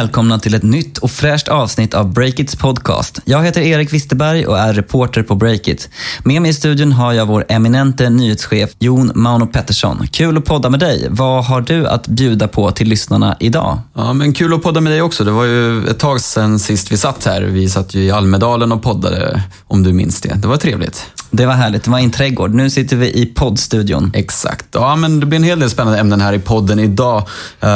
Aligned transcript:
Välkomna 0.00 0.38
till 0.38 0.54
ett 0.54 0.62
nytt 0.62 0.98
och 0.98 1.10
fräscht 1.10 1.48
avsnitt 1.48 1.94
av 1.94 2.12
Breakits 2.12 2.56
podcast. 2.56 3.20
Jag 3.24 3.44
heter 3.44 3.60
Erik 3.60 3.92
Wisterberg 3.92 4.46
och 4.46 4.58
är 4.58 4.72
reporter 4.72 5.22
på 5.22 5.34
Breakit. 5.34 5.88
Med 6.24 6.42
mig 6.42 6.50
i 6.50 6.54
studion 6.54 6.92
har 6.92 7.12
jag 7.12 7.26
vår 7.26 7.44
eminente 7.48 8.10
nyhetschef 8.10 8.70
Jon 8.78 9.12
Mauno 9.14 9.46
Pettersson. 9.46 10.06
Kul 10.12 10.38
att 10.38 10.44
podda 10.44 10.70
med 10.70 10.80
dig. 10.80 11.06
Vad 11.10 11.44
har 11.44 11.60
du 11.60 11.86
att 11.86 12.08
bjuda 12.08 12.48
på 12.48 12.70
till 12.70 12.88
lyssnarna 12.88 13.36
idag? 13.40 13.78
Ja, 13.94 14.12
men 14.12 14.32
kul 14.32 14.54
att 14.54 14.62
podda 14.62 14.80
med 14.80 14.92
dig 14.92 15.02
också. 15.02 15.24
Det 15.24 15.30
var 15.30 15.44
ju 15.44 15.88
ett 15.88 15.98
tag 15.98 16.20
sedan 16.20 16.58
sist 16.58 16.92
vi 16.92 16.96
satt 16.96 17.24
här. 17.24 17.42
Vi 17.42 17.68
satt 17.68 17.94
ju 17.94 18.04
i 18.04 18.10
Almedalen 18.10 18.72
och 18.72 18.82
poddade, 18.82 19.42
om 19.66 19.82
du 19.82 19.92
minns 19.92 20.20
det. 20.20 20.34
Det 20.34 20.48
var 20.48 20.56
trevligt. 20.56 21.06
Det 21.30 21.46
var 21.46 21.54
härligt. 21.54 21.84
Det 21.84 21.90
var 21.90 21.98
i 21.98 22.04
en 22.04 22.10
trädgård. 22.10 22.54
Nu 22.54 22.70
sitter 22.70 22.96
vi 22.96 23.06
i 23.06 23.26
poddstudion. 23.26 24.10
Exakt. 24.14 24.66
Ja, 24.72 24.96
men 24.96 25.20
det 25.20 25.26
blir 25.26 25.36
en 25.36 25.44
hel 25.44 25.60
del 25.60 25.70
spännande 25.70 25.98
ämnen 25.98 26.20
här 26.20 26.32
i 26.32 26.38
podden 26.38 26.78
idag. 26.78 27.18
Uh, 27.64 27.68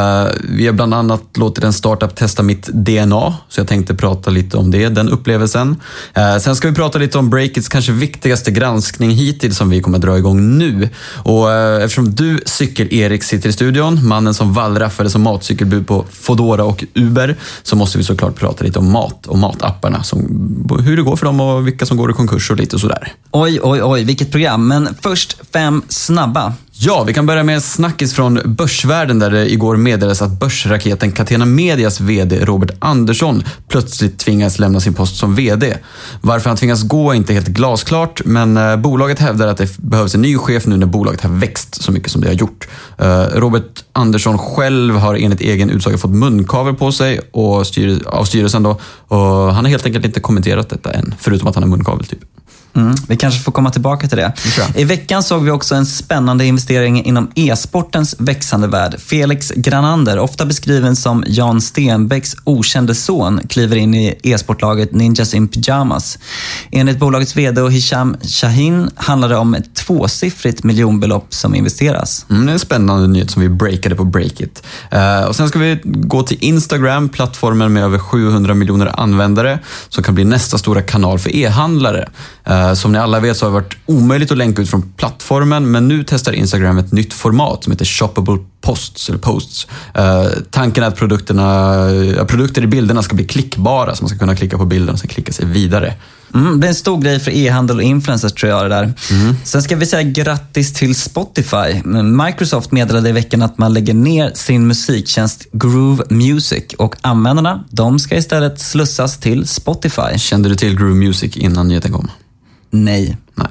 vi 0.48 0.66
har 0.66 0.72
bland 0.72 0.94
annat 0.94 1.22
låtit 1.34 1.64
en 1.64 1.72
startup 1.72 2.14
testa 2.16 2.42
mitt 2.42 2.66
DNA, 2.66 3.34
så 3.48 3.60
jag 3.60 3.68
tänkte 3.68 3.94
prata 3.94 4.30
lite 4.30 4.56
om 4.56 4.70
det, 4.70 4.88
den 4.88 5.08
upplevelsen. 5.08 5.68
Uh, 6.18 6.38
sen 6.40 6.56
ska 6.56 6.68
vi 6.68 6.74
prata 6.74 6.98
lite 6.98 7.18
om 7.18 7.30
Breakits 7.30 7.68
kanske 7.68 7.92
viktigaste 7.92 8.50
granskning 8.50 9.10
hittills 9.10 9.56
som 9.56 9.70
vi 9.70 9.80
kommer 9.80 9.98
att 9.98 10.02
dra 10.02 10.18
igång 10.18 10.58
nu. 10.58 10.88
Och 11.12 11.46
uh, 11.46 11.84
eftersom 11.84 12.14
du, 12.14 12.40
Cykel-Erik, 12.46 13.24
sitter 13.24 13.48
i 13.48 13.52
studion, 13.52 14.08
mannen 14.08 14.34
som 14.34 14.52
wallraffade 14.52 15.10
som 15.10 15.22
matcykelbud 15.22 15.86
på 15.86 16.04
Fodora 16.12 16.64
och 16.64 16.84
Uber, 16.94 17.36
så 17.62 17.76
måste 17.76 17.98
vi 17.98 18.04
såklart 18.04 18.36
prata 18.36 18.64
lite 18.64 18.78
om 18.78 18.92
mat 18.92 19.26
och 19.26 19.38
matapparna. 19.38 20.02
Som, 20.02 20.18
hur 20.84 20.96
det 20.96 21.02
går 21.02 21.16
för 21.16 21.26
dem 21.26 21.40
och 21.40 21.66
vilka 21.66 21.86
som 21.86 21.96
går 21.96 22.10
i 22.10 22.14
konkurs 22.14 22.50
och 22.50 22.56
lite 22.56 22.78
sådär. 22.78 23.12
Oj, 23.44 23.60
oj, 23.62 23.82
oj, 23.82 24.04
vilket 24.04 24.30
program. 24.30 24.68
Men 24.68 24.88
först 25.00 25.36
fem 25.52 25.82
snabba. 25.88 26.52
Ja, 26.72 27.04
vi 27.04 27.14
kan 27.14 27.26
börja 27.26 27.42
med 27.42 27.54
en 27.54 27.60
snackis 27.60 28.14
från 28.14 28.40
börsvärlden 28.44 29.18
där 29.18 29.30
det 29.30 29.52
igår 29.52 29.76
meddelades 29.76 30.22
att 30.22 30.40
börsraketen 30.40 31.12
Catena 31.12 31.44
Medias 31.44 32.00
VD 32.00 32.44
Robert 32.44 32.70
Andersson 32.78 33.42
plötsligt 33.68 34.18
tvingas 34.18 34.58
lämna 34.58 34.80
sin 34.80 34.94
post 34.94 35.16
som 35.16 35.34
VD. 35.34 35.76
Varför 36.20 36.50
han 36.50 36.56
tvingas 36.56 36.82
gå 36.82 37.10
är 37.10 37.14
inte 37.14 37.32
helt 37.32 37.48
glasklart, 37.48 38.20
men 38.24 38.56
eh, 38.56 38.76
bolaget 38.76 39.18
hävdar 39.18 39.48
att 39.48 39.58
det 39.58 39.76
behövs 39.76 40.14
en 40.14 40.22
ny 40.22 40.38
chef 40.38 40.66
nu 40.66 40.76
när 40.76 40.86
bolaget 40.86 41.20
har 41.20 41.30
växt 41.30 41.82
så 41.82 41.92
mycket 41.92 42.10
som 42.10 42.20
det 42.20 42.28
har 42.28 42.34
gjort. 42.34 42.68
Eh, 42.98 43.22
Robert 43.22 43.84
Andersson 43.92 44.38
själv 44.38 44.96
har 44.96 45.14
enligt 45.14 45.40
egen 45.40 45.70
utsago 45.70 45.98
fått 45.98 46.10
munkavel 46.10 46.74
på 46.74 46.92
sig 46.92 47.20
och 47.32 47.66
styr, 47.66 48.02
av 48.06 48.24
styrelsen 48.24 48.62
då, 48.62 48.80
och 49.08 49.54
han 49.54 49.64
har 49.64 49.68
helt 49.68 49.86
enkelt 49.86 50.04
inte 50.04 50.20
kommenterat 50.20 50.68
detta 50.68 50.92
än, 50.92 51.14
förutom 51.18 51.48
att 51.48 51.54
han 51.54 51.64
har 51.64 51.70
munkavel 51.70 52.06
typ. 52.06 52.33
Mm, 52.76 52.94
vi 53.08 53.16
kanske 53.16 53.40
får 53.40 53.52
komma 53.52 53.70
tillbaka 53.70 54.08
till 54.08 54.18
det. 54.18 54.32
I 54.74 54.84
veckan 54.84 55.22
såg 55.22 55.44
vi 55.44 55.50
också 55.50 55.74
en 55.74 55.86
spännande 55.86 56.46
investering 56.46 57.04
inom 57.04 57.30
e-sportens 57.34 58.14
växande 58.18 58.66
värld. 58.66 59.00
Felix 59.00 59.52
Granander, 59.56 60.18
ofta 60.18 60.46
beskriven 60.46 60.96
som 60.96 61.24
Jan 61.26 61.60
Stenbecks 61.60 62.36
okände 62.44 62.94
son, 62.94 63.40
kliver 63.48 63.76
in 63.76 63.94
i 63.94 64.18
e-sportlaget 64.22 64.92
Ninjas 64.92 65.34
in 65.34 65.48
Pyjamas. 65.48 66.18
Enligt 66.70 66.98
bolagets 66.98 67.36
VD 67.36 67.60
och 67.60 67.72
Hisham 67.72 68.16
Shahin 68.22 68.90
handlar 68.96 69.28
det 69.28 69.36
om 69.36 69.54
ett 69.54 69.74
tvåsiffrigt 69.74 70.64
miljonbelopp 70.64 71.34
som 71.34 71.54
investeras. 71.54 72.26
Mm, 72.30 72.46
det 72.46 72.52
är 72.52 72.54
en 72.54 72.58
spännande 72.58 73.08
nyhet 73.08 73.30
som 73.30 73.42
vi 73.42 73.48
breakade 73.48 73.94
på 73.94 74.04
Breakit. 74.04 74.62
Uh, 74.92 75.24
och 75.28 75.36
sen 75.36 75.48
ska 75.48 75.58
vi 75.58 75.80
gå 75.84 76.22
till 76.22 76.38
Instagram, 76.40 77.08
plattformen 77.08 77.72
med 77.72 77.84
över 77.84 77.98
700 77.98 78.54
miljoner 78.54 79.00
användare, 79.00 79.58
som 79.88 80.04
kan 80.04 80.14
bli 80.14 80.24
nästa 80.24 80.58
stora 80.58 80.82
kanal 80.82 81.18
för 81.18 81.36
e-handlare. 81.36 82.08
Uh, 82.50 82.63
som 82.72 82.92
ni 82.92 82.98
alla 82.98 83.20
vet 83.20 83.36
så 83.36 83.46
har 83.46 83.50
det 83.50 83.54
varit 83.54 83.76
omöjligt 83.86 84.30
att 84.30 84.38
länka 84.38 84.62
ut 84.62 84.70
från 84.70 84.92
plattformen, 84.96 85.70
men 85.70 85.88
nu 85.88 86.04
testar 86.06 86.32
Instagram 86.32 86.78
ett 86.78 86.92
nytt 86.92 87.12
format 87.12 87.64
som 87.64 87.70
heter 87.70 87.84
shoppable 87.84 88.38
posts. 88.60 89.08
Eller 89.08 89.18
posts. 89.18 89.66
Uh, 89.98 90.42
tanken 90.50 90.84
är 90.84 90.88
att 90.88 90.96
produkterna, 90.96 92.24
produkter 92.26 92.62
i 92.62 92.66
bilderna 92.66 93.02
ska 93.02 93.14
bli 93.14 93.24
klickbara, 93.24 93.94
så 93.94 94.02
man 94.02 94.08
ska 94.08 94.18
kunna 94.18 94.36
klicka 94.36 94.58
på 94.58 94.64
bilden 94.64 94.92
och 94.92 94.98
sen 94.98 95.08
klicka 95.08 95.32
sig 95.32 95.46
vidare. 95.46 95.94
Mm, 96.34 96.60
det 96.60 96.66
är 96.66 96.68
en 96.68 96.74
stor 96.74 97.02
grej 97.02 97.20
för 97.20 97.30
e-handel 97.30 97.76
och 97.76 97.82
influencers 97.82 98.32
tror 98.32 98.52
jag 98.52 98.64
det 98.64 98.68
där. 98.68 98.82
Mm. 99.10 99.36
Sen 99.44 99.62
ska 99.62 99.76
vi 99.76 99.86
säga 99.86 100.02
grattis 100.02 100.72
till 100.72 100.94
Spotify. 100.94 101.82
Microsoft 102.02 102.72
meddelade 102.72 103.08
i 103.08 103.12
veckan 103.12 103.42
att 103.42 103.58
man 103.58 103.72
lägger 103.72 103.94
ner 103.94 104.30
sin 104.34 104.66
musiktjänst 104.66 105.46
Groove 105.52 106.04
Music 106.10 106.64
och 106.78 106.96
användarna, 107.00 107.64
de 107.70 107.98
ska 107.98 108.16
istället 108.16 108.60
slussas 108.60 109.18
till 109.18 109.48
Spotify. 109.48 110.18
Kände 110.18 110.48
du 110.48 110.54
till 110.54 110.78
Groove 110.78 110.94
Music 110.94 111.36
innan 111.36 111.68
nyheten 111.68 111.92
kom? 111.92 112.10
Nej. 112.74 113.16
Nej. 113.34 113.48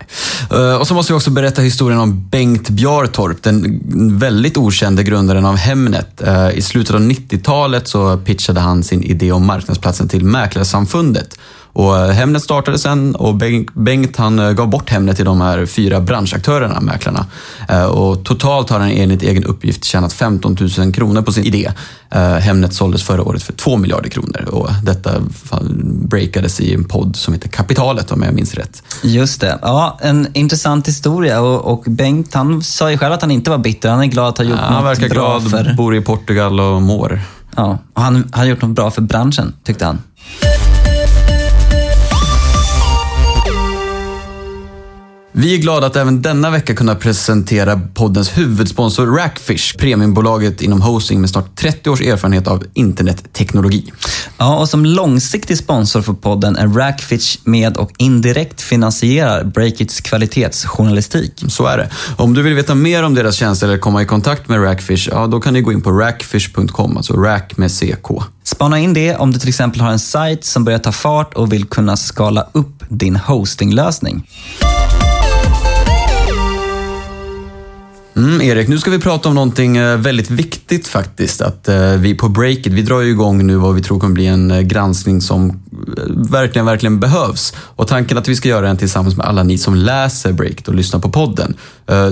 Eh, 0.52 0.76
och 0.76 0.88
så 0.88 0.94
måste 0.94 1.14
vi 1.14 1.18
också 1.18 1.32
berätta 1.32 1.62
historien 1.62 2.00
om 2.00 2.28
Bengt 2.30 2.70
Bjartorp, 2.70 3.44
den 3.44 3.82
väldigt 4.20 4.58
okände 4.58 5.04
grundaren 5.04 5.46
av 5.46 5.56
Hemnet. 5.56 6.22
Eh, 6.22 6.50
I 6.50 6.62
slutet 6.62 6.96
av 6.96 7.02
90-talet 7.02 7.88
så 7.88 8.18
pitchade 8.18 8.60
han 8.60 8.84
sin 8.84 9.04
idé 9.04 9.32
om 9.32 9.48
marknadsplatsen 9.48 10.08
till 10.08 10.26
Mäklarsamfundet. 10.26 11.38
Och 11.74 11.98
eh, 11.98 12.12
Hemnet 12.12 12.44
startade 12.44 12.80
sen 12.80 13.16
och 13.16 13.36
Bengt 13.74 14.18
han 14.18 14.40
eh, 14.40 14.52
gav 14.52 14.70
bort 14.70 14.90
Hemnet 14.90 15.16
till 15.16 15.26
de 15.26 15.42
här 15.42 15.66
fyra 15.66 16.00
branschaktörerna, 16.00 16.82
mäklarna. 16.82 17.26
Eh, 17.70 17.86
och 17.86 18.24
totalt 18.26 18.70
har 18.70 18.80
han 18.80 18.90
enligt 18.90 19.24
egen 19.24 19.44
uppgift 19.44 19.84
tjänat 19.84 20.14
15 20.14 20.58
000 20.78 20.94
kronor 20.94 21.22
på 21.22 21.32
sin 21.32 21.44
idé. 21.44 21.72
Hemnet 22.40 22.74
såldes 22.74 23.04
förra 23.04 23.24
året 23.24 23.44
för 23.44 23.54
2 23.54 23.78
miljarder 23.78 24.10
kronor 24.10 24.46
och 24.52 24.70
detta 24.84 25.12
breakades 25.84 26.60
i 26.60 26.74
en 26.74 26.84
podd 26.84 27.16
som 27.16 27.34
heter 27.34 27.50
Kapitalet 27.50 28.12
om 28.12 28.24
jag 28.24 28.34
minns 28.34 28.54
rätt. 28.54 28.84
Just 29.04 29.42
det. 29.42 29.60
Ja, 29.62 29.98
en 30.02 30.28
intressant 30.34 30.88
historia 30.88 31.42
och, 31.42 31.74
och 31.74 31.84
Bengt 31.88 32.34
han 32.34 32.64
sa 32.64 32.92
ju 32.92 32.98
själv 32.98 33.14
att 33.14 33.22
han 33.22 33.32
inte 33.32 33.50
var 33.50 33.58
bitter. 33.58 33.90
Han 33.90 34.02
är 34.02 34.06
glad 34.06 34.28
att 34.28 34.38
ha 34.38 34.46
gjort 34.46 34.60
ja, 34.62 34.62
något 34.62 34.70
bra. 34.70 34.76
Han 34.76 34.86
verkar 34.86 35.08
glad, 35.10 35.52
för... 35.52 35.74
bor 35.74 35.96
i 35.96 36.02
Portugal 36.02 36.60
och 36.60 36.82
mår. 36.82 37.22
Ja, 37.56 37.78
och 37.94 38.02
han 38.02 38.30
har 38.32 38.46
gjort 38.46 38.62
något 38.62 38.76
bra 38.76 38.92
för 38.92 39.02
branschen 39.02 39.54
tyckte 39.64 39.86
han. 39.86 40.00
Vi 45.36 45.54
är 45.54 45.58
glada 45.58 45.88
att 45.88 45.96
även 45.96 46.22
denna 46.22 46.50
vecka 46.50 46.76
kunna 46.76 46.96
presentera 46.96 47.82
poddens 47.94 48.38
huvudsponsor 48.38 49.18
Rackfish, 49.18 49.78
premiumbolaget 49.78 50.62
inom 50.62 50.82
hosting 50.82 51.22
med 51.22 51.30
snart 51.30 51.56
30 51.56 51.90
års 51.90 52.02
erfarenhet 52.02 52.48
av 52.48 52.64
internetteknologi. 52.74 53.92
Ja, 54.38 54.60
och 54.60 54.70
som 54.70 54.86
långsiktig 54.86 55.58
sponsor 55.58 56.02
för 56.02 56.14
podden 56.14 56.56
är 56.56 56.68
Rackfish 56.68 57.40
med 57.44 57.78
och 57.78 57.92
indirekt 57.98 58.62
finansierar 58.62 59.44
Breakits 59.44 60.02
kvalitetsjournalistik. 60.02 61.44
Så 61.48 61.66
är 61.66 61.78
det. 61.78 61.90
Om 62.18 62.34
du 62.34 62.42
vill 62.42 62.54
veta 62.54 62.76
mer 62.76 63.04
om 63.04 63.16
deras 63.16 63.36
tjänster 63.36 63.68
eller 63.68 63.78
komma 63.78 64.02
i 64.02 64.06
kontakt 64.06 64.50
med 64.50 64.64
Rackfish, 64.64 65.10
ja 65.12 65.28
då 65.28 65.40
kan 65.40 65.54
ni 65.54 65.62
gå 65.62 65.72
in 65.72 65.82
på 65.82 65.92
rackfish.com, 65.92 66.98
alltså 66.98 67.14
rack 67.14 67.58
med 67.58 67.72
CK. 67.72 68.08
Spana 68.44 68.80
in 68.80 68.94
det 68.94 69.16
om 69.16 69.32
du 69.32 69.40
till 69.40 69.50
exempel 69.50 69.82
har 69.82 69.92
en 69.92 70.00
sajt 70.00 70.46
som 70.46 70.64
börjar 70.64 70.80
ta 70.80 70.92
fart 70.92 71.34
och 71.34 71.54
vill 71.54 71.66
kunna 71.66 71.98
skala 71.98 72.48
upp 72.54 72.84
din 72.90 73.16
hostinglösning. 73.16 74.24
Mm, 78.16 78.42
Erik, 78.42 78.68
nu 78.68 78.78
ska 78.78 78.92
vi 78.92 79.00
prata 79.00 79.30
om 79.30 79.36
någonting 79.36 79.78
eh, 79.78 79.98
väldigt 79.98 80.32
viktigt 80.32 80.88
faktiskt. 80.88 81.42
Att 81.42 81.70
eh, 81.70 81.92
vi 81.92 82.16
på 82.16 82.30
Breakit, 82.30 82.74
vi 82.74 82.82
drar 82.82 83.02
ju 83.02 83.10
igång 83.10 83.48
nu 83.48 83.56
vad 83.56 83.76
vi 83.76 83.82
tror 83.82 84.00
kommer 84.00 84.14
bli 84.14 84.26
en 84.26 84.52
eh, 84.52 84.62
granskning 84.62 85.22
som 85.22 85.64
verkligen, 86.32 86.66
verkligen 86.66 87.00
behövs. 87.00 87.54
Och 87.58 87.88
tanken 87.88 88.18
att 88.18 88.28
vi 88.28 88.36
ska 88.36 88.50
göra 88.50 88.68
den 88.68 88.78
tillsammans 88.78 89.18
med 89.18 89.26
alla 89.26 89.44
ni 89.44 89.58
som 89.58 89.76
läser 89.76 90.32
Breakit 90.32 90.68
och 90.68 90.76
lyssnar 90.76 91.00
på 91.00 91.10
podden. 91.10 91.56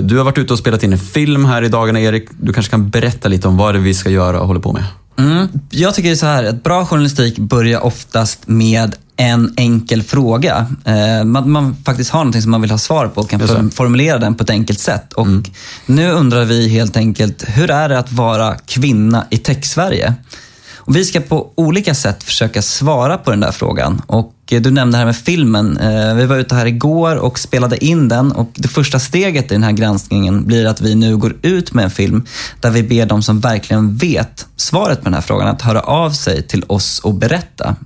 Du 0.02 0.16
har 0.16 0.24
varit 0.24 0.38
ute 0.38 0.52
och 0.52 0.58
spelat 0.58 0.82
in 0.82 0.92
en 0.92 0.98
film 0.98 1.44
här 1.44 1.62
i 1.62 1.68
dagarna, 1.68 2.00
Erik. 2.00 2.28
Du 2.40 2.52
kanske 2.52 2.70
kan 2.70 2.90
berätta 2.90 3.28
lite 3.28 3.48
om 3.48 3.56
vad 3.56 3.74
det 3.74 3.78
är 3.78 3.82
vi 3.82 3.94
ska 3.94 4.10
göra 4.10 4.40
och 4.40 4.46
håller 4.46 4.60
på 4.60 4.72
med? 4.72 4.84
Mm. 5.18 5.48
Jag 5.70 5.94
tycker 5.94 6.14
så 6.14 6.26
här, 6.26 6.44
att 6.44 6.62
bra 6.62 6.86
journalistik 6.86 7.38
börjar 7.38 7.80
oftast 7.80 8.48
med 8.48 8.96
en 9.16 9.54
enkel 9.56 10.02
fråga. 10.02 10.66
Eh, 10.84 11.24
man, 11.24 11.50
man, 11.50 11.76
faktiskt 11.84 12.10
har 12.10 12.20
någonting 12.20 12.42
som 12.42 12.50
man 12.50 12.60
vill 12.60 12.70
ha 12.70 12.78
svar 12.78 13.08
på 13.08 13.20
och 13.20 13.30
kan 13.30 13.40
for, 13.40 13.70
formulera 13.70 14.18
den 14.18 14.34
på 14.34 14.44
ett 14.44 14.50
enkelt 14.50 14.78
sätt. 14.78 15.12
Och 15.12 15.26
mm. 15.26 15.44
Nu 15.86 16.10
undrar 16.10 16.44
vi 16.44 16.68
helt 16.68 16.96
enkelt, 16.96 17.44
hur 17.46 17.70
är 17.70 17.88
det 17.88 17.98
att 17.98 18.12
vara 18.12 18.54
kvinna 18.54 19.26
i 19.30 19.36
tech-Sverige? 19.36 20.14
Och 20.84 20.96
vi 20.96 21.04
ska 21.04 21.20
på 21.20 21.50
olika 21.54 21.94
sätt 21.94 22.22
försöka 22.22 22.62
svara 22.62 23.18
på 23.18 23.30
den 23.30 23.40
där 23.40 23.52
frågan. 23.52 24.02
Och 24.06 24.34
eh, 24.50 24.60
du 24.60 24.70
nämnde 24.70 24.94
det 24.94 24.98
här 24.98 25.06
med 25.06 25.16
filmen. 25.16 25.76
Eh, 25.76 26.14
vi 26.14 26.26
var 26.26 26.36
ute 26.36 26.54
här 26.54 26.66
igår 26.66 27.16
och 27.16 27.38
spelade 27.38 27.84
in 27.84 28.08
den 28.08 28.32
och 28.32 28.50
det 28.54 28.68
första 28.68 28.98
steget 28.98 29.44
i 29.44 29.54
den 29.54 29.62
här 29.62 29.72
granskningen 29.72 30.44
blir 30.44 30.66
att 30.66 30.80
vi 30.80 30.94
nu 30.94 31.16
går 31.16 31.36
ut 31.42 31.74
med 31.74 31.84
en 31.84 31.90
film 31.90 32.26
där 32.60 32.70
vi 32.70 32.82
ber 32.82 33.06
de 33.06 33.22
som 33.22 33.40
verkligen 33.40 33.96
vet 33.96 34.46
svaret 34.56 34.98
på 34.98 35.04
den 35.04 35.14
här 35.14 35.20
frågan 35.20 35.48
att 35.48 35.62
höra 35.62 35.80
av 35.80 36.10
sig 36.10 36.42
till 36.42 36.64
oss 36.66 36.98
och 36.98 37.14
berätta. 37.14 37.76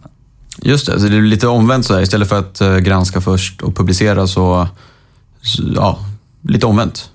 Just 0.62 0.86
det, 0.86 1.00
så 1.00 1.06
det 1.06 1.16
är 1.16 1.22
lite 1.22 1.46
omvänt 1.46 1.86
sådär. 1.86 2.02
Istället 2.02 2.28
för 2.28 2.38
att 2.38 2.60
eh, 2.60 2.76
granska 2.76 3.20
först 3.20 3.62
och 3.62 3.76
publicera 3.76 4.26
så, 4.26 4.68
ja, 5.74 5.98
lite 6.42 6.66
omvänt. 6.66 7.10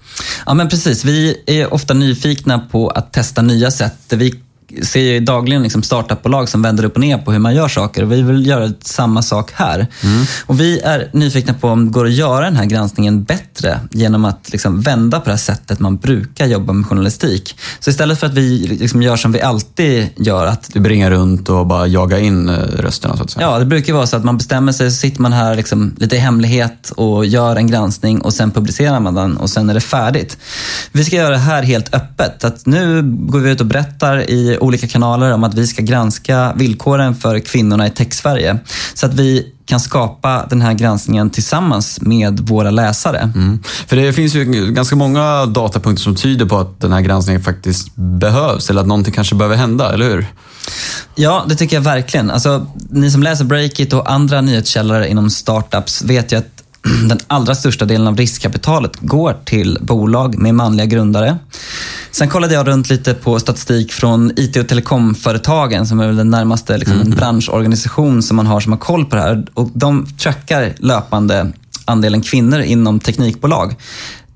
Ja 0.45 0.53
men 0.53 0.69
precis, 0.69 1.05
vi 1.05 1.43
är 1.47 1.73
ofta 1.73 1.93
nyfikna 1.93 2.59
på 2.59 2.89
att 2.89 3.13
testa 3.13 3.41
nya 3.41 3.71
sätt. 3.71 3.97
Vi 4.09 4.39
ser 4.81 4.99
ju 4.99 5.19
dagligen 5.19 5.63
liksom 5.63 5.83
startupbolag 5.83 6.49
som 6.49 6.61
vänder 6.61 6.83
upp 6.85 6.93
och 6.93 7.01
ner 7.01 7.17
på 7.17 7.31
hur 7.31 7.39
man 7.39 7.55
gör 7.55 7.67
saker 7.67 8.03
och 8.03 8.11
vi 8.11 8.21
vill 8.21 8.47
göra 8.47 8.73
samma 8.81 9.21
sak 9.21 9.51
här. 9.53 9.87
Mm. 10.03 10.25
Och 10.45 10.59
vi 10.59 10.79
är 10.79 11.09
nyfikna 11.13 11.53
på 11.53 11.67
om 11.67 11.85
det 11.85 11.91
går 11.91 12.05
att 12.05 12.13
göra 12.13 12.45
den 12.45 12.55
här 12.55 12.65
granskningen 12.65 13.23
bättre 13.23 13.79
genom 13.91 14.25
att 14.25 14.51
liksom 14.51 14.81
vända 14.81 15.19
på 15.19 15.25
det 15.25 15.31
här 15.31 15.37
sättet 15.37 15.79
man 15.79 15.97
brukar 15.97 16.45
jobba 16.45 16.73
med 16.73 16.85
journalistik. 16.85 17.55
Så 17.79 17.89
istället 17.89 18.19
för 18.19 18.27
att 18.27 18.33
vi 18.33 18.67
liksom 18.67 19.01
gör 19.01 19.15
som 19.15 19.31
vi 19.31 19.41
alltid 19.41 20.09
gör. 20.17 20.45
Att, 20.45 20.69
du 20.73 20.79
bringar 20.79 21.11
runt 21.11 21.49
och 21.49 21.67
bara 21.67 21.87
jagar 21.87 22.17
in 22.17 22.49
eh, 22.49 22.55
rösterna 22.55 23.17
så 23.17 23.23
att 23.23 23.29
säga? 23.29 23.47
Ja, 23.47 23.59
det 23.59 23.65
brukar 23.65 23.93
vara 23.93 24.07
så 24.07 24.17
att 24.17 24.23
man 24.23 24.37
bestämmer 24.37 24.71
sig, 24.71 24.91
så 24.91 24.97
sitter 24.97 25.21
man 25.21 25.33
här 25.33 25.55
liksom 25.55 25.95
lite 25.97 26.15
i 26.15 26.19
hemlighet 26.19 26.91
och 26.95 27.25
gör 27.25 27.55
en 27.55 27.67
granskning 27.67 28.21
och 28.21 28.33
sen 28.33 28.51
publicerar 28.51 28.99
man 28.99 29.15
den 29.15 29.37
och 29.37 29.49
sen 29.49 29.69
är 29.69 29.73
det 29.73 29.81
färdigt. 29.81 30.37
Vi 30.91 31.05
ska 31.05 31.15
göra 31.15 31.29
det 31.29 31.37
här 31.37 31.63
helt 31.63 31.95
öppet. 31.95 32.43
Att 32.43 32.65
nu 32.65 33.01
går 33.03 33.39
vi 33.39 33.51
ut 33.51 33.61
och 33.61 33.67
berättar 33.67 34.29
i 34.29 34.57
olika 34.61 34.87
kanaler 34.87 35.33
om 35.33 35.43
att 35.43 35.53
vi 35.53 35.67
ska 35.67 35.81
granska 35.81 36.53
villkoren 36.55 37.15
för 37.15 37.39
kvinnorna 37.39 37.87
i 37.87 37.89
tech-Sverige. 37.89 38.59
Så 38.93 39.05
att 39.05 39.13
vi 39.13 39.53
kan 39.65 39.79
skapa 39.79 40.45
den 40.49 40.61
här 40.61 40.73
granskningen 40.73 41.29
tillsammans 41.29 42.01
med 42.01 42.39
våra 42.39 42.71
läsare. 42.71 43.19
Mm. 43.19 43.59
För 43.87 43.95
det 43.95 44.13
finns 44.13 44.35
ju 44.35 44.71
ganska 44.71 44.95
många 44.95 45.45
datapunkter 45.45 46.03
som 46.03 46.15
tyder 46.15 46.45
på 46.45 46.57
att 46.57 46.79
den 46.79 46.93
här 46.93 47.01
granskningen 47.01 47.43
faktiskt 47.43 47.95
behövs 47.95 48.69
eller 48.69 48.81
att 48.81 48.87
någonting 48.87 49.13
kanske 49.13 49.35
behöver 49.35 49.55
hända, 49.55 49.93
eller 49.93 50.05
hur? 50.05 50.27
Ja, 51.15 51.45
det 51.49 51.55
tycker 51.55 51.75
jag 51.75 51.81
verkligen. 51.81 52.31
Alltså, 52.31 52.67
ni 52.89 53.11
som 53.11 53.23
läser 53.23 53.45
Breakit 53.45 53.93
och 53.93 54.11
andra 54.11 54.41
nyhetskällor 54.41 55.03
inom 55.03 55.29
startups 55.29 56.01
vet 56.01 56.31
ju 56.31 56.37
att 56.37 56.60
den 57.09 57.19
allra 57.27 57.55
största 57.55 57.85
delen 57.85 58.07
av 58.07 58.17
riskkapitalet 58.17 58.91
går 58.99 59.35
till 59.45 59.77
bolag 59.81 60.37
med 60.37 60.55
manliga 60.55 60.85
grundare. 60.85 61.37
Sen 62.11 62.29
kollade 62.29 62.53
jag 62.53 62.67
runt 62.67 62.89
lite 62.89 63.13
på 63.13 63.39
statistik 63.39 63.91
från 63.91 64.31
IT 64.35 64.57
och 64.57 64.67
telekomföretagen 64.67 65.87
som 65.87 65.99
är 65.99 66.07
väl 66.07 66.15
den 66.15 66.29
närmaste 66.29 66.77
liksom, 66.77 66.95
mm. 66.95 67.11
en 67.11 67.17
branschorganisation 67.17 68.23
som 68.23 68.37
man 68.37 68.47
har 68.47 68.59
som 68.59 68.71
har 68.71 68.79
koll 68.79 69.05
på 69.05 69.15
det 69.15 69.21
här. 69.21 69.45
Och 69.53 69.69
de 69.73 70.07
trackar 70.17 70.73
löpande 70.77 71.51
andelen 71.85 72.21
kvinnor 72.21 72.59
inom 72.59 72.99
teknikbolag. 72.99 73.75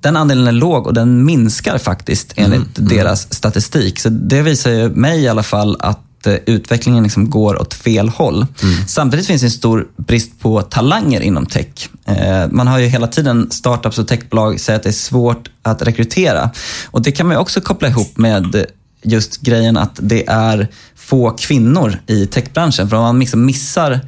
Den 0.01 0.15
andelen 0.15 0.47
är 0.47 0.51
låg 0.51 0.87
och 0.87 0.93
den 0.93 1.25
minskar 1.25 1.77
faktiskt 1.77 2.33
enligt 2.35 2.77
mm. 2.77 2.89
deras 2.89 3.33
statistik. 3.33 3.99
Så 3.99 4.09
det 4.09 4.41
visar 4.41 4.71
ju 4.71 4.89
mig 4.89 5.21
i 5.21 5.27
alla 5.27 5.43
fall 5.43 5.77
att 5.79 5.99
Eh, 6.27 6.37
utvecklingen 6.45 7.03
liksom 7.03 7.29
går 7.29 7.61
åt 7.61 7.73
fel 7.73 8.09
håll. 8.09 8.35
Mm. 8.35 8.87
Samtidigt 8.87 9.27
finns 9.27 9.41
det 9.41 9.47
en 9.47 9.51
stor 9.51 9.87
brist 9.97 10.39
på 10.39 10.61
talanger 10.61 11.21
inom 11.21 11.45
tech. 11.45 11.89
Eh, 12.05 12.47
man 12.51 12.67
har 12.67 12.79
ju 12.79 12.85
hela 12.85 13.07
tiden 13.07 13.51
startups 13.51 13.99
och 13.99 14.07
techbolag 14.07 14.59
säger 14.59 14.77
att 14.77 14.83
det 14.83 14.89
är 14.89 14.93
svårt 14.93 15.49
att 15.61 15.81
rekrytera. 15.81 16.49
Och 16.85 17.01
det 17.01 17.11
kan 17.11 17.27
man 17.27 17.37
också 17.37 17.61
koppla 17.61 17.87
ihop 17.87 18.17
med 18.17 18.65
just 19.03 19.41
grejen 19.41 19.77
att 19.77 19.99
det 20.01 20.27
är 20.27 20.67
få 20.95 21.31
kvinnor 21.31 21.99
i 22.07 22.25
techbranschen. 22.25 22.89
För 22.89 22.97
om 22.97 23.03
man 23.03 23.19
liksom 23.19 23.45
missar 23.45 23.99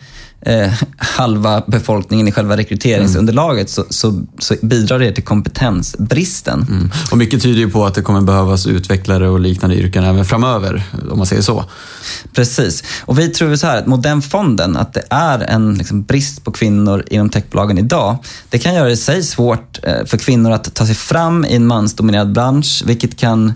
eh, 0.48 0.74
halva 0.98 1.64
befolkningen 1.68 2.28
i 2.28 2.32
själva 2.32 2.58
rekryteringsunderlaget 2.58 3.70
så, 3.70 3.86
så, 3.90 4.22
så, 4.40 4.56
bidrar 4.62 5.00
det 5.00 5.12
till 5.12 5.24
kompetensbristen. 5.24 6.66
Mm. 6.70 6.92
Och 7.12 7.18
mycket 7.18 7.42
tyder 7.42 7.60
ju 7.60 7.70
på 7.70 7.86
att 7.86 7.96
det 7.96 8.02
kommer 8.02 8.22
behövas 8.22 8.68
utvecklare 8.68 9.30
och 9.30 9.40
liknande 9.40 9.76
yrken 9.76 10.04
även 10.04 10.26
framöver, 10.26 10.84
om 11.12 11.18
man 11.18 11.28
säger 11.28 11.42
så. 11.42 11.66
Precis. 12.34 12.84
Och 13.06 13.20
vi 13.20 13.28
tror 13.28 13.56
så 13.56 13.68
här 13.68 13.78
att 13.78 13.88
Modernfonden, 13.88 14.78
att 14.78 14.94
det 14.94 15.04
är 15.10 15.40
en 15.40 15.74
liksom, 15.74 16.04
brist 16.04 16.44
på 16.44 16.52
kvinnor 16.52 17.04
inom 17.10 17.30
techbolagen 17.30 17.78
idag. 17.78 18.18
Det 18.50 18.60
kan 18.60 18.76
göra 18.76 18.86
det 18.86 18.94
i 18.94 18.98
sig 18.98 19.24
svårt 19.24 19.80
eh, 19.84 20.06
för 20.06 20.18
kvinnor 20.18 20.52
att 20.52 20.74
ta 20.74 20.86
sig 20.86 20.96
fram 20.96 21.46
i 21.46 21.56
en 21.56 21.68
mansdominerad 21.68 22.32
bransch, 22.32 22.84
vilket 22.86 23.18
kan 23.18 23.54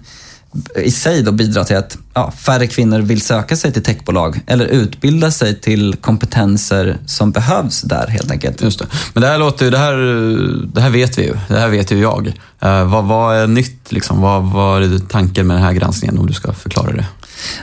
i 0.75 0.92
sig 0.92 1.24
då 1.24 1.31
bidra 1.31 1.63
till 1.63 1.77
att 1.77 1.98
ja, 2.13 2.31
färre 2.31 2.68
kvinnor 2.68 3.00
vill 3.00 3.21
söka 3.21 3.56
sig 3.56 3.71
till 3.71 3.83
techbolag 3.83 4.42
eller 4.48 4.65
utbilda 4.65 5.31
sig 5.31 5.59
till 5.59 5.95
kompetenser 6.01 6.98
som 7.06 7.31
behövs 7.31 7.81
där 7.81 8.07
helt 8.07 8.31
enkelt. 8.31 8.62
Just 8.62 8.80
det. 8.80 8.86
Men 9.13 9.21
det 9.21 9.27
här, 9.27 9.38
låter, 9.38 9.71
det 9.71 9.77
här, 9.77 9.95
det 10.74 10.81
här 10.81 10.89
vet 10.89 11.18
vi 11.18 11.24
ju. 11.24 11.38
Det 11.48 11.59
här 11.59 11.69
vet 11.69 11.92
ju 11.92 12.00
jag. 12.00 12.27
Uh, 12.65 12.83
vad, 12.83 13.06
vad 13.06 13.36
är 13.36 13.48
nytt? 13.48 13.92
Liksom? 13.92 14.21
Vad, 14.21 14.44
vad 14.44 14.83
är 14.83 15.00
tanken 15.00 15.48
med 15.48 15.57
den 15.57 15.63
här 15.63 15.74
granskningen 15.74 16.18
om 16.18 16.27
du 16.27 16.33
ska 16.33 16.53
förklara 16.53 16.92
det? 16.92 17.06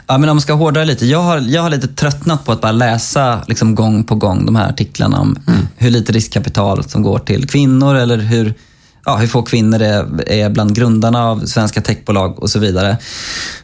Ja, 0.06 0.18
men 0.18 0.28
om 0.28 0.36
man 0.36 0.40
ska 0.40 0.52
hårdra 0.52 0.84
lite. 0.84 1.06
Jag 1.06 1.22
har, 1.22 1.38
jag 1.38 1.62
har 1.62 1.70
lite 1.70 1.88
tröttnat 1.88 2.44
på 2.44 2.52
att 2.52 2.60
bara 2.60 2.72
läsa 2.72 3.40
liksom 3.48 3.74
gång 3.74 4.04
på 4.04 4.14
gång 4.14 4.46
de 4.46 4.56
här 4.56 4.68
artiklarna 4.68 5.20
om 5.20 5.38
mm. 5.46 5.68
hur 5.76 5.90
lite 5.90 6.12
riskkapital 6.12 6.84
som 6.84 7.02
går 7.02 7.18
till 7.18 7.48
kvinnor 7.48 7.96
eller 7.96 8.18
hur 8.18 8.54
ja, 9.04 9.16
hur 9.16 9.26
få 9.26 9.42
kvinnor 9.42 9.82
är, 9.82 10.28
är 10.30 10.50
bland 10.50 10.74
grundarna 10.76 11.24
av 11.24 11.46
svenska 11.46 11.80
techbolag 11.80 12.42
och 12.42 12.50
så 12.50 12.58
vidare. 12.58 12.96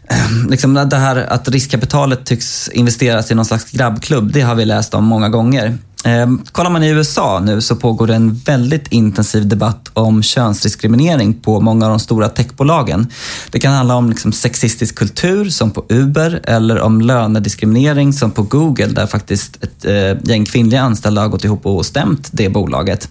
Ehm, 0.09 0.51
liksom 0.51 0.75
det 0.75 0.97
här 0.97 1.17
att 1.17 1.49
riskkapitalet 1.49 2.27
tycks 2.27 2.69
investeras 2.69 3.31
i 3.31 3.35
någon 3.35 3.45
slags 3.45 3.71
grabbklubb, 3.71 4.33
det 4.33 4.41
har 4.41 4.55
vi 4.55 4.65
läst 4.65 4.95
om 4.95 5.05
många 5.05 5.29
gånger. 5.29 5.79
Eh, 6.05 6.27
kollar 6.53 6.71
man 6.71 6.83
i 6.83 6.89
USA 6.89 7.41
nu 7.41 7.61
så 7.61 7.77
pågår 7.77 8.06
det 8.06 8.15
en 8.15 8.35
väldigt 8.35 8.93
intensiv 8.93 9.49
debatt 9.49 9.91
om 9.93 10.23
könsdiskriminering 10.23 11.35
på 11.35 11.61
många 11.61 11.87
av 11.87 11.91
de 11.91 12.01
stora 12.01 12.29
techbolagen. 12.29 13.06
Det 13.51 13.61
kan 13.61 13.73
handla 13.73 13.97
om 13.97 14.11
liksom 14.11 14.33
sexistisk 14.33 14.95
kultur 14.95 15.51
som 15.51 15.71
på 15.71 15.85
Uber 15.89 16.41
eller 16.45 16.81
om 16.81 17.01
lönediskriminering 17.01 18.12
som 18.12 18.31
på 18.31 18.43
Google 18.43 18.87
där 18.87 19.06
faktiskt 19.06 19.65
ett 19.65 19.85
eh, 19.85 20.31
gäng 20.31 20.45
kvinnliga 20.45 20.81
anställda 20.81 21.21
har 21.21 21.29
gått 21.29 21.45
ihop 21.45 21.67
och 21.67 21.87
stämt 21.87 22.29
det 22.33 22.49
bolaget. 22.49 23.09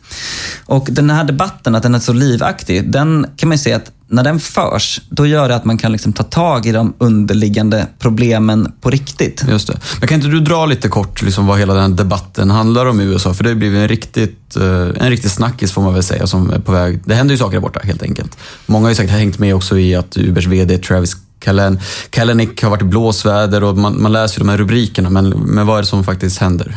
Och 0.65 0.87
den 0.91 1.09
här 1.09 1.23
debatten, 1.23 1.75
att 1.75 1.83
den 1.83 1.95
är 1.95 1.99
så 1.99 2.13
livaktig, 2.13 2.91
den 2.91 3.27
kan 3.35 3.49
man 3.49 3.55
ju 3.55 3.63
se 3.63 3.73
att 3.73 3.91
när 4.13 4.23
den 4.23 4.39
förs, 4.39 5.01
då 5.09 5.25
gör 5.25 5.49
det 5.49 5.55
att 5.55 5.65
man 5.65 5.77
kan 5.77 5.91
liksom 5.91 6.13
ta 6.13 6.23
tag 6.23 6.65
i 6.65 6.71
de 6.71 6.93
underliggande 6.97 7.87
problemen 7.99 8.71
på 8.81 8.89
riktigt. 8.89 9.45
Just 9.49 9.67
det. 9.67 9.79
Men 9.99 10.07
kan 10.07 10.15
inte 10.15 10.27
du 10.27 10.39
dra 10.39 10.65
lite 10.65 10.89
kort 10.89 11.21
liksom 11.21 11.47
vad 11.47 11.59
hela 11.59 11.73
den 11.73 11.95
debatten 11.95 12.51
handlar 12.51 12.85
om 12.85 13.01
i 13.01 13.03
USA? 13.03 13.33
För 13.33 13.43
det 13.43 13.49
har 13.49 13.55
blivit 13.55 13.79
en 13.79 13.87
riktigt, 13.87 14.55
eh, 14.55 15.03
en 15.03 15.09
riktig 15.09 15.31
snackis 15.31 15.71
får 15.71 15.81
man 15.81 15.93
väl 15.93 16.03
säga 16.03 16.27
som 16.27 16.49
är 16.49 16.59
på 16.59 16.71
väg. 16.71 17.01
Det 17.05 17.15
händer 17.15 17.33
ju 17.33 17.37
saker 17.37 17.53
där 17.53 17.61
borta 17.61 17.79
helt 17.83 18.03
enkelt. 18.03 18.37
Många 18.65 18.85
har 18.85 18.89
ju 18.89 18.95
säkert 18.95 19.11
hängt 19.11 19.39
med 19.39 19.55
också 19.55 19.79
i 19.79 19.95
att 19.95 20.17
Ubers 20.17 20.47
VD 20.47 20.77
Travis 20.77 21.15
Kallen, 21.39 21.79
Kalanick 22.09 22.63
har 22.63 22.69
varit 22.69 22.81
i 22.81 22.85
blåsväder 22.85 23.63
och 23.63 23.77
man, 23.77 24.01
man 24.01 24.11
läser 24.11 24.39
ju 24.39 24.45
de 24.45 24.49
här 24.49 24.57
rubrikerna, 24.57 25.09
men, 25.09 25.29
men 25.29 25.67
vad 25.67 25.77
är 25.77 25.81
det 25.81 25.87
som 25.87 26.03
faktiskt 26.03 26.37
händer? 26.39 26.75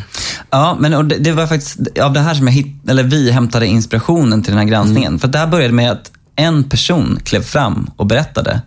Ja, 0.49 0.77
men 0.79 1.07
det, 1.07 1.17
det, 1.17 1.31
var 1.31 1.47
faktiskt 1.47 1.77
av 2.01 2.13
det 2.13 2.19
här 2.19 2.33
som 2.33 2.47
jag 2.47 2.53
hitt, 2.53 2.89
eller 2.89 3.03
vi 3.03 3.31
hämtade 3.31 3.67
inspirationen 3.67 4.43
till 4.43 4.51
den 4.51 4.59
här 4.59 4.67
granskningen. 4.67 5.07
Mm. 5.07 5.19
För 5.19 5.27
det 5.27 5.37
här 5.37 5.47
började 5.47 5.73
med 5.73 5.91
att 5.91 6.11
en 6.37 6.63
person 6.63 7.19
klev 7.23 7.41
fram 7.41 7.89
och 7.95 8.05
berättade 8.05 8.61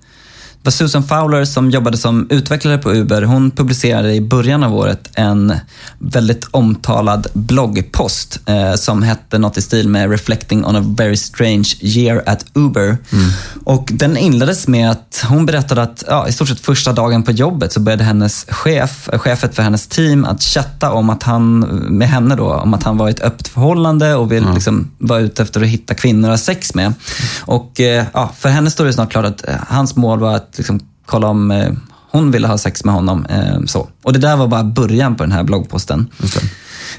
var 0.63 0.71
Susan 0.71 1.03
Fowler 1.03 1.45
som 1.45 1.71
jobbade 1.71 1.97
som 1.97 2.27
utvecklare 2.31 2.79
på 2.79 2.93
Uber. 2.93 3.23
Hon 3.23 3.51
publicerade 3.51 4.15
i 4.15 4.21
början 4.21 4.65
av 4.65 4.75
året 4.75 5.11
en 5.15 5.55
väldigt 5.99 6.49
omtalad 6.51 7.27
bloggpost 7.33 8.41
eh, 8.47 8.75
som 8.75 9.03
hette 9.03 9.39
något 9.39 9.57
i 9.57 9.63
stil 9.63 9.89
med 9.89 10.11
“Reflecting 10.11 10.65
on 10.65 10.77
a 10.77 10.85
very 10.87 11.17
strange 11.17 11.69
year 11.81 12.23
at 12.27 12.45
Uber”. 12.55 12.87
Mm. 12.87 13.31
Och 13.65 13.89
den 13.93 14.17
inleddes 14.17 14.69
med 14.69 14.91
att 14.91 15.25
hon 15.29 15.47
berättade 15.47 15.83
att 15.83 16.05
ja, 16.09 16.29
i 16.29 16.33
stort 16.33 16.49
sett 16.49 16.61
första 16.61 16.93
dagen 16.93 17.23
på 17.23 17.33
jobbet 17.33 17.73
så 17.73 17.81
började 17.81 18.05
hennes 18.05 18.47
chef, 18.49 19.09
chefet 19.13 19.55
för 19.55 19.63
hennes 19.63 19.87
team 19.87 20.25
att 20.25 20.43
chatta 20.43 20.93
om 20.93 21.11
att 21.11 21.23
han, 21.23 21.59
med 21.89 22.09
henne 22.09 22.37
då, 22.37 22.55
om 22.55 22.75
att 22.75 22.83
han 22.83 22.97
var 22.97 23.09
i 23.09 23.11
ett 23.11 23.21
öppet 23.21 23.49
förhållande 23.49 24.15
och 24.15 24.33
vill, 24.33 24.43
mm. 24.43 24.55
liksom, 24.55 24.91
vara 24.99 25.21
ute 25.21 25.43
efter 25.43 25.61
att 25.61 25.67
hitta 25.67 25.95
kvinnor 25.95 26.29
att 26.29 26.33
ha 26.33 26.45
sex 26.45 26.75
med. 26.75 26.93
Och 27.41 27.81
eh, 27.81 28.05
ja, 28.13 28.33
för 28.39 28.49
henne 28.49 28.71
stod 28.71 28.87
det 28.87 28.93
snart 28.93 29.11
klart 29.11 29.25
att 29.25 29.49
eh, 29.49 29.55
hans 29.69 29.97
mål 29.97 30.21
var 30.21 30.37
att 30.37 30.50
liksom 30.59 30.81
kolla 31.07 31.29
om 31.29 31.51
eh, 31.51 31.73
hon 32.11 32.31
ville 32.31 32.49
ha 32.49 32.59
sex 32.59 32.85
med 32.85 32.95
honom. 32.95 33.27
Eh, 33.27 33.61
så. 33.67 33.89
Och 34.03 34.13
det 34.13 34.19
där 34.19 34.37
var 34.37 34.47
bara 34.47 34.65
början 34.65 35.17
på 35.17 35.23
den 35.23 35.33
här 35.33 35.43
bloggposten. 35.43 36.07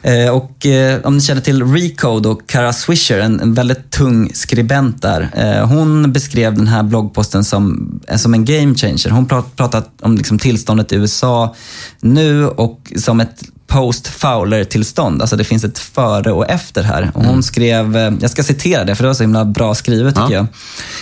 Eh, 0.01 0.29
och 0.29 0.65
eh, 0.65 0.99
om 1.03 1.15
ni 1.15 1.21
känner 1.21 1.41
till 1.41 1.63
Recode 1.63 2.29
och 2.29 2.49
Kara 2.49 2.73
Swisher, 2.73 3.19
en, 3.19 3.39
en 3.39 3.53
väldigt 3.53 3.91
tung 3.91 4.31
skribent 4.33 5.01
där. 5.01 5.29
Eh, 5.35 5.67
hon 5.67 6.11
beskrev 6.11 6.55
den 6.55 6.67
här 6.67 6.83
bloggposten 6.83 7.43
som, 7.43 7.99
eh, 8.07 8.17
som 8.17 8.33
en 8.33 8.45
game 8.45 8.75
changer. 8.75 9.09
Hon 9.09 9.27
prat, 9.27 9.55
pratat 9.55 9.89
om 10.01 10.17
liksom, 10.17 10.39
tillståndet 10.39 10.91
i 10.91 10.95
USA 10.95 11.55
nu 11.99 12.47
och 12.47 12.93
som 12.95 13.19
ett 13.19 13.43
post-Fowler-tillstånd. 13.67 15.21
Alltså 15.21 15.35
det 15.35 15.43
finns 15.43 15.63
ett 15.63 15.79
före 15.79 16.31
och 16.31 16.49
efter 16.49 16.83
här. 16.83 17.11
Och 17.13 17.21
hon 17.21 17.29
mm. 17.29 17.43
skrev, 17.43 18.17
jag 18.21 18.31
ska 18.31 18.43
citera 18.43 18.83
det 18.83 18.95
för 18.95 19.03
det 19.03 19.07
var 19.07 19.13
så 19.13 19.23
himla 19.23 19.45
bra 19.45 19.75
skrivet 19.75 20.15
tycker 20.15 20.33
ja. 20.33 20.47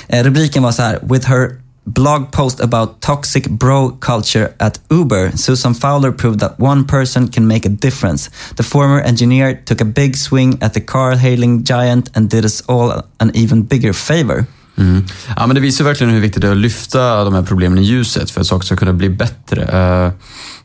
jag. 0.07 0.25
rubriken 0.25 0.63
var 0.63 0.71
så 0.71 0.81
här, 0.81 0.99
“With 1.03 1.29
her 1.29 1.49
blog 1.93 2.31
post 2.31 2.59
about 2.59 3.01
toxic 3.01 3.49
bro 3.49 3.91
culture 3.99 4.55
at 4.59 4.79
Uber, 4.89 5.31
Susan 5.37 5.73
Fowler 5.73 6.11
proved 6.11 6.39
that 6.39 6.59
one 6.59 6.85
person 6.85 7.27
can 7.27 7.47
make 7.47 7.65
a 7.65 7.69
difference. 7.69 8.29
The 8.55 8.63
former 8.63 8.99
engineer 9.01 9.55
took 9.65 9.81
a 9.81 9.85
big 9.85 10.15
swing 10.15 10.57
at 10.61 10.73
the 10.73 10.81
car 10.81 11.15
hailing 11.15 11.63
giant 11.63 12.09
and 12.15 12.29
did 12.29 12.45
us 12.45 12.61
all 12.67 13.03
an 13.19 13.31
even 13.33 13.63
bigger 13.63 13.93
favor. 13.93 14.47
Mm. 14.79 15.03
Ja, 15.35 15.47
men 15.47 15.55
det 15.55 15.61
visar 15.61 15.85
verkligen 15.85 16.13
hur 16.13 16.21
viktigt 16.21 16.41
det 16.41 16.47
är 16.47 16.51
att 16.51 16.57
lyfta 16.57 17.23
de 17.23 17.33
här 17.33 17.43
problemen 17.43 17.79
i 17.79 17.81
ljuset 17.81 18.31
för 18.31 18.41
att 18.41 18.47
saker 18.47 18.65
ska 18.65 18.75
kunna 18.75 18.93
bli 18.93 19.09
bättre. 19.09 19.63
Eh, 19.63 20.11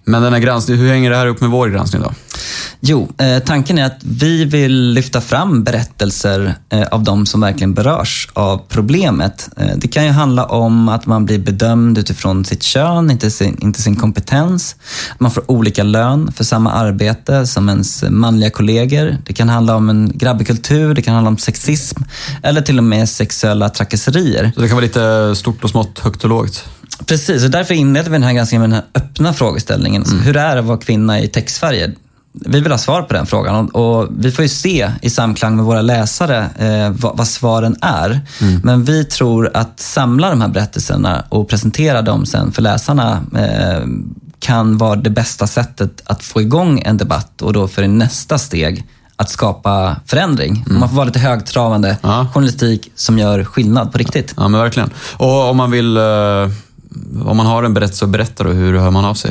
men 0.06 0.22
den 0.22 0.32
här 0.32 0.40
granskningen, 0.40 0.84
hur 0.84 0.92
hänger 0.92 1.10
det 1.10 1.16
här 1.16 1.26
upp 1.26 1.40
med 1.40 1.50
vår 1.50 1.68
granskning 1.68 2.02
då? 2.02 2.12
Jo, 2.80 3.08
eh, 3.18 3.38
tanken 3.38 3.78
är 3.78 3.84
att 3.84 3.98
vi 4.00 4.44
vill 4.44 4.90
lyfta 4.90 5.20
fram 5.20 5.64
berättelser 5.64 6.54
eh, 6.68 6.82
av 6.82 7.02
de 7.02 7.26
som 7.26 7.40
verkligen 7.40 7.74
berörs 7.74 8.28
av 8.32 8.60
problemet. 8.68 9.48
Eh, 9.56 9.76
det 9.76 9.88
kan 9.88 10.04
ju 10.04 10.10
handla 10.10 10.44
om 10.44 10.88
att 10.88 11.06
man 11.06 11.24
blir 11.24 11.38
bedömd 11.38 11.98
utifrån 11.98 12.44
sitt 12.44 12.62
kön, 12.62 13.10
inte 13.10 13.30
sin, 13.30 13.56
inte 13.60 13.82
sin 13.82 13.96
kompetens. 13.96 14.76
Att 15.12 15.20
man 15.20 15.30
får 15.30 15.50
olika 15.50 15.82
lön 15.82 16.32
för 16.32 16.44
samma 16.44 16.72
arbete 16.72 17.46
som 17.46 17.68
ens 17.68 18.04
manliga 18.10 18.50
kollegor. 18.50 19.16
Det 19.26 19.32
kan 19.32 19.48
handla 19.48 19.76
om 19.76 19.90
en 19.90 20.12
grabbig 20.14 20.46
kultur, 20.46 20.94
det 20.94 21.02
kan 21.02 21.14
handla 21.14 21.30
om 21.30 21.38
sexism 21.38 22.02
eller 22.42 22.60
till 22.60 22.78
och 22.78 22.84
med 22.84 23.08
sexuella 23.08 23.68
trakasserier. 23.68 24.03
Så 24.54 24.60
det 24.60 24.68
kan 24.68 24.76
vara 24.76 24.84
lite 24.84 25.34
stort 25.36 25.64
och 25.64 25.70
smått, 25.70 25.98
högt 25.98 26.24
och 26.24 26.30
lågt? 26.30 26.64
Precis, 27.06 27.44
och 27.44 27.50
därför 27.50 27.74
inleder 27.74 28.10
vi 28.10 28.14
den 28.14 28.22
här 28.22 28.32
granskningen 28.32 28.70
med 28.70 28.70
den 28.70 28.84
här 28.94 29.02
öppna 29.02 29.32
frågeställningen. 29.32 30.02
Mm. 30.02 30.20
Hur 30.20 30.36
är 30.36 30.54
det 30.54 30.60
att 30.60 30.66
vara 30.66 30.78
kvinna 30.78 31.20
i 31.20 31.28
textfärger? 31.28 31.94
Vi 32.32 32.60
vill 32.60 32.72
ha 32.72 32.78
svar 32.78 33.02
på 33.02 33.14
den 33.14 33.26
frågan 33.26 33.70
och, 33.70 34.00
och 34.00 34.08
vi 34.18 34.30
får 34.30 34.42
ju 34.42 34.48
se 34.48 34.90
i 35.02 35.10
samklang 35.10 35.56
med 35.56 35.64
våra 35.64 35.82
läsare 35.82 36.46
eh, 36.58 36.90
vad, 36.90 37.16
vad, 37.16 37.28
svaren 37.28 37.76
är. 37.80 38.20
Mm. 38.40 38.60
Men 38.64 38.84
vi 38.84 39.04
tror 39.04 39.50
att 39.54 39.80
samla 39.80 40.30
de 40.30 40.40
här 40.40 40.48
berättelserna 40.48 41.24
och 41.28 41.48
presentera 41.48 42.02
dem 42.02 42.26
sen 42.26 42.52
för 42.52 42.62
läsarna 42.62 43.22
eh, 43.36 43.86
kan 44.38 44.78
vara 44.78 44.96
det 44.96 45.10
bästa 45.10 45.46
sättet 45.46 46.02
att 46.04 46.22
få 46.22 46.40
igång 46.40 46.82
en 46.84 46.96
debatt 46.96 47.42
och 47.42 47.52
då 47.52 47.68
för 47.68 47.88
nästa 47.88 48.38
steg 48.38 48.86
att 49.16 49.30
skapa 49.30 49.96
förändring. 50.06 50.64
Mm. 50.66 50.80
Man 50.80 50.88
får 50.88 50.96
vara 50.96 51.06
lite 51.06 51.18
högtravande 51.18 51.96
ja. 52.02 52.26
journalistik 52.34 52.90
som 52.94 53.18
gör 53.18 53.44
skillnad 53.44 53.92
på 53.92 53.98
riktigt. 53.98 54.34
Ja, 54.36 54.48
men 54.48 54.60
verkligen. 54.60 54.90
Och 55.16 55.50
om 55.50 55.56
man 55.56 55.70
vill 55.70 55.96
uh 55.96 56.48
om 57.24 57.36
man 57.36 57.46
har 57.46 57.62
en 57.62 57.74
berättelse 57.74 58.04
att 58.04 58.10
berätta, 58.10 58.44
då, 58.44 58.50
hur 58.50 58.78
hör 58.78 58.90
man 58.90 59.04
av 59.04 59.14
sig? 59.14 59.30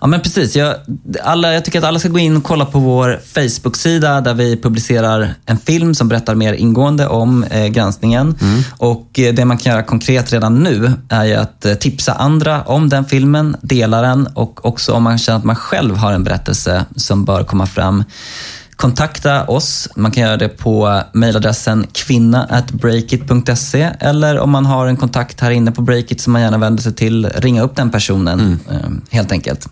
Ja, 0.00 0.06
men 0.06 0.20
precis. 0.20 0.56
Jag, 0.56 0.74
alla, 1.22 1.54
jag 1.54 1.64
tycker 1.64 1.78
att 1.78 1.84
alla 1.84 1.98
ska 1.98 2.08
gå 2.08 2.18
in 2.18 2.36
och 2.36 2.44
kolla 2.44 2.64
på 2.64 2.78
vår 2.78 3.20
Facebook-sida 3.34 4.20
där 4.20 4.34
vi 4.34 4.56
publicerar 4.56 5.34
en 5.46 5.58
film 5.58 5.94
som 5.94 6.08
berättar 6.08 6.34
mer 6.34 6.52
ingående 6.52 7.06
om 7.06 7.44
eh, 7.44 7.66
granskningen. 7.66 8.38
Mm. 8.40 8.62
Och 8.76 9.18
eh, 9.18 9.34
Det 9.34 9.44
man 9.44 9.58
kan 9.58 9.72
göra 9.72 9.82
konkret 9.82 10.32
redan 10.32 10.62
nu 10.62 10.92
är 11.08 11.38
att 11.38 11.64
eh, 11.64 11.74
tipsa 11.74 12.12
andra 12.12 12.62
om 12.62 12.88
den 12.88 13.04
filmen, 13.04 13.56
dela 13.62 14.02
den 14.02 14.26
och 14.26 14.66
också 14.66 14.92
om 14.92 15.02
man 15.02 15.18
känner 15.18 15.38
att 15.38 15.44
man 15.44 15.56
själv 15.56 15.96
har 15.96 16.12
en 16.12 16.24
berättelse 16.24 16.84
som 16.96 17.24
bör 17.24 17.44
komma 17.44 17.66
fram 17.66 18.04
kontakta 18.76 19.46
oss. 19.46 19.88
Man 19.96 20.10
kan 20.10 20.22
göra 20.22 20.36
det 20.36 20.48
på 20.48 21.02
mejladressen 21.12 21.86
kvinna.breakit.se 21.92 23.90
eller 24.00 24.38
om 24.38 24.50
man 24.50 24.66
har 24.66 24.86
en 24.86 24.96
kontakt 24.96 25.40
här 25.40 25.50
inne 25.50 25.72
på 25.72 25.82
Breakit 25.82 26.20
som 26.20 26.32
man 26.32 26.42
gärna 26.42 26.58
vänder 26.58 26.82
sig 26.82 26.94
till, 26.94 27.26
ringa 27.26 27.62
upp 27.62 27.76
den 27.76 27.90
personen 27.90 28.40
mm. 28.40 28.58
Eh, 28.70 28.90
helt 29.10 29.32
enkelt. 29.32 29.68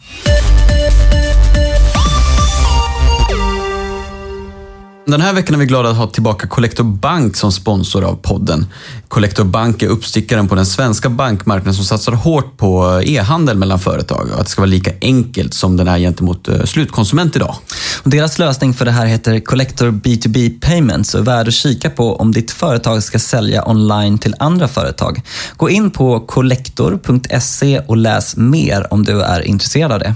Den 5.06 5.20
här 5.20 5.32
veckan 5.32 5.54
är 5.54 5.58
vi 5.58 5.66
glada 5.66 5.90
att 5.90 5.96
ha 5.96 6.06
tillbaka 6.06 6.46
Collector 6.46 6.84
Bank 6.84 7.36
som 7.36 7.52
sponsor 7.52 8.04
av 8.04 8.14
podden. 8.14 8.66
Collector 9.08 9.44
Bank 9.44 9.82
är 9.82 9.88
uppstickaren 9.88 10.48
på 10.48 10.54
den 10.54 10.66
svenska 10.66 11.08
bankmarknaden 11.08 11.74
som 11.74 11.84
satsar 11.84 12.12
hårt 12.12 12.56
på 12.56 13.00
eh, 13.00 13.14
e-handel 13.14 13.56
mellan 13.56 13.78
företag 13.78 14.28
och 14.32 14.40
att 14.40 14.46
det 14.46 14.50
ska 14.50 14.60
vara 14.60 14.70
lika 14.70 14.92
enkelt 15.00 15.54
som 15.54 15.76
den 15.76 15.88
är 15.88 15.98
gentemot 15.98 16.48
eh, 16.48 16.64
slutkonsument 16.64 17.36
idag. 17.36 17.54
Och 18.02 18.10
deras 18.10 18.38
lösning 18.38 18.74
för 18.74 18.84
det 18.84 18.90
här 18.90 19.06
heter 19.06 19.40
Collector 19.40 19.90
B2B 19.90 20.60
Payments 20.60 21.14
och 21.14 21.20
är 21.20 21.24
värd 21.24 21.48
att 21.48 21.54
kika 21.54 21.90
på 21.90 22.16
om 22.16 22.32
ditt 22.32 22.50
företag 22.50 23.02
ska 23.02 23.18
sälja 23.18 23.68
online 23.68 24.18
till 24.18 24.34
andra 24.38 24.68
företag. 24.68 25.22
Gå 25.56 25.70
in 25.70 25.90
på 25.90 26.20
collector.se 26.20 27.78
och 27.78 27.96
läs 27.96 28.36
mer 28.36 28.92
om 28.92 29.04
du 29.04 29.22
är 29.22 29.40
intresserad 29.40 29.92
av 29.92 29.98
det. 29.98 30.14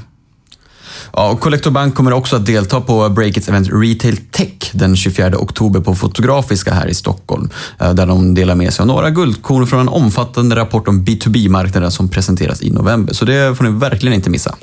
Ja, 1.13 1.31
och 1.31 1.41
Collector 1.41 1.71
Bank 1.71 1.95
kommer 1.95 2.13
också 2.13 2.37
att 2.37 2.47
delta 2.47 2.81
på 2.81 3.09
Breakits 3.09 3.49
event 3.49 3.69
Retail 3.73 4.17
Tech 4.17 4.71
den 4.73 4.97
24 4.97 5.39
oktober 5.39 5.81
på 5.81 5.95
Fotografiska 5.95 6.75
här 6.75 6.87
i 6.87 6.95
Stockholm. 6.95 7.51
Eh, 7.81 7.95
där 7.95 8.07
de 8.07 8.35
delar 8.35 8.55
med 8.55 8.73
sig 8.73 8.83
av 8.83 8.87
några 8.87 9.11
guldkorn 9.11 9.67
från 9.67 9.81
en 9.81 9.89
omfattande 9.89 10.57
rapport 10.57 10.89
om 10.89 11.05
B2B-marknaden 11.05 11.91
som 11.91 12.09
presenteras 12.09 12.63
i 12.63 12.71
november. 12.71 13.15
Så 13.15 13.25
det 13.25 13.57
får 13.57 13.65
ni 13.65 13.71
verkligen 13.71 14.15
inte 14.15 14.31
missa. 14.31 14.55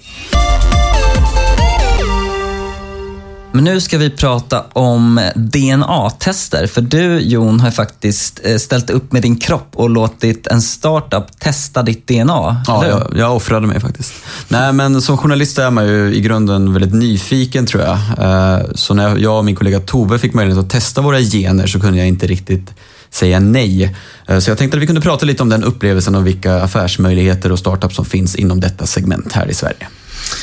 Men 3.55 3.63
nu 3.63 3.81
ska 3.81 3.97
vi 3.97 4.09
prata 4.09 4.63
om 4.73 5.21
DNA-tester. 5.35 6.67
För 6.67 6.81
du 6.81 7.19
Jon 7.19 7.59
har 7.59 7.71
faktiskt 7.71 8.39
eh, 8.43 8.57
ställt 8.57 8.89
upp 8.89 9.11
med 9.11 9.21
din 9.21 9.37
kropp 9.37 9.69
och 9.73 9.89
låtit 9.89 10.47
en 10.47 10.61
startup 10.61 11.39
testa 11.39 11.83
ditt 11.83 12.07
DNA. 12.07 12.63
Ja, 12.67 12.87
jag, 12.87 13.13
jag 13.15 13.35
offrade 13.35 13.67
mig 13.67 13.79
faktiskt. 13.79 14.13
Nej, 14.47 14.73
men 14.73 15.01
som 15.01 15.17
journalist 15.17 15.57
är 15.57 15.71
man 15.71 15.87
ju 15.87 16.15
i 16.15 16.21
grunden 16.21 16.73
väldigt 16.73 16.93
nyfiken 16.93 17.65
tror 17.65 17.83
jag. 17.83 17.97
Eh, 18.19 18.65
så 18.75 18.93
när 18.93 19.17
jag 19.17 19.37
och 19.37 19.45
min 19.45 19.55
kollega 19.55 19.79
Tove 19.79 20.19
fick 20.19 20.33
möjlighet 20.33 20.65
att 20.65 20.69
testa 20.69 21.01
våra 21.01 21.19
gener 21.19 21.67
så 21.67 21.79
kunde 21.79 21.97
jag 21.97 22.07
inte 22.07 22.27
riktigt 22.27 22.73
säga 23.09 23.39
nej. 23.39 23.95
Eh, 24.27 24.39
så 24.39 24.51
jag 24.51 24.57
tänkte 24.57 24.77
att 24.77 24.83
vi 24.83 24.87
kunde 24.87 25.01
prata 25.01 25.25
lite 25.25 25.43
om 25.43 25.49
den 25.49 25.63
upplevelsen 25.63 26.15
och 26.15 26.27
vilka 26.27 26.63
affärsmöjligheter 26.63 27.51
och 27.51 27.59
startups 27.59 27.95
som 27.95 28.05
finns 28.05 28.35
inom 28.35 28.59
detta 28.59 28.85
segment 28.85 29.31
här 29.31 29.47
i 29.47 29.53
Sverige. 29.53 29.87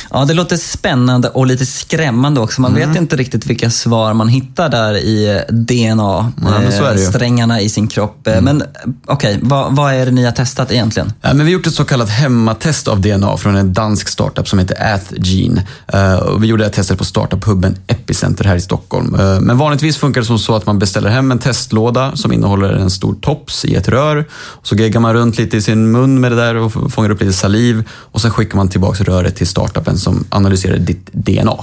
Ja, 0.09 0.25
det 0.25 0.33
låter 0.33 0.57
spännande 0.57 1.29
och 1.29 1.47
lite 1.47 1.65
skrämmande 1.65 2.39
också. 2.39 2.61
Man 2.61 2.75
mm. 2.75 2.89
vet 2.89 3.01
inte 3.01 3.15
riktigt 3.15 3.45
vilka 3.45 3.69
svar 3.69 4.13
man 4.13 4.27
hittar 4.27 4.69
där 4.69 4.97
i 4.97 5.43
DNA-strängarna 5.49 7.53
ja, 7.53 7.59
eh, 7.59 7.65
i 7.65 7.69
sin 7.69 7.87
kropp. 7.87 8.27
Mm. 8.27 8.43
Men 8.43 8.63
okej, 9.07 9.35
okay, 9.35 9.49
vad, 9.49 9.75
vad, 9.75 9.93
är 9.93 10.05
det 10.05 10.11
ni 10.11 10.25
har 10.25 10.31
testat 10.31 10.71
egentligen? 10.71 11.13
Ja, 11.21 11.33
men 11.33 11.37
vi 11.37 11.43
har 11.43 11.51
gjort 11.51 11.67
ett 11.67 11.73
så 11.73 11.85
kallat 11.85 12.09
hemmatest 12.09 12.87
av 12.87 13.01
DNA 13.01 13.37
från 13.37 13.55
en 13.55 13.73
dansk 13.73 14.07
startup 14.07 14.47
som 14.47 14.59
heter 14.59 14.93
Athgene. 14.93 15.67
Uh, 15.93 16.37
vi 16.39 16.47
gjorde 16.47 16.63
det 16.63 16.67
här 16.67 16.73
testet 16.73 16.97
på 16.97 17.03
startup-hubben 17.03 17.77
Epicenter 17.87 18.43
här 18.43 18.55
i 18.55 18.61
Stockholm. 18.61 19.15
Uh, 19.15 19.39
men 19.39 19.57
vanligtvis 19.57 19.97
funkar 19.97 20.21
det 20.21 20.27
som 20.27 20.39
så 20.39 20.55
att 20.55 20.65
man 20.65 20.79
beställer 20.79 21.09
hem 21.09 21.31
en 21.31 21.39
testlåda 21.39 22.15
som 22.15 22.33
innehåller 22.33 22.73
en 22.73 22.89
stor 22.89 23.15
tops 23.21 23.65
i 23.65 23.75
ett 23.75 23.87
rör. 23.87 24.25
Så 24.63 24.75
geggar 24.75 24.99
man 24.99 25.13
runt 25.13 25.37
lite 25.37 25.57
i 25.57 25.61
sin 25.61 25.91
mun 25.91 26.19
med 26.19 26.31
det 26.31 26.35
där 26.35 26.55
och 26.55 26.93
fångar 26.93 27.09
upp 27.09 27.21
lite 27.21 27.33
saliv. 27.33 27.89
Och 27.89 28.21
sen 28.21 28.31
skickar 28.31 28.55
man 28.55 28.69
tillbaka 28.69 29.03
röret 29.03 29.35
till 29.35 29.47
startup 29.47 29.80
startupen 29.81 29.97
som 29.97 30.25
analyserar 30.29 30.77
ditt 30.77 31.09
DNA. 31.11 31.57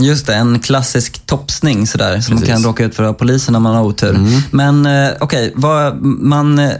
Just 0.00 0.26
det, 0.26 0.34
en 0.34 0.58
klassisk 0.58 1.26
topsning 1.26 1.86
sådär 1.86 2.20
som 2.20 2.34
man 2.34 2.44
kan 2.44 2.62
råka 2.62 2.84
ut 2.84 2.94
för 2.94 3.02
av 3.02 3.12
polisen 3.12 3.52
när 3.52 3.60
man 3.60 3.74
har 3.74 3.82
otur. 3.82 4.14
Mm. 4.14 4.40
Men 4.50 4.86
eh, 4.86 5.10
okej, 5.20 5.52
okay, 5.56 5.92
man 6.02 6.58
eh, 6.58 6.70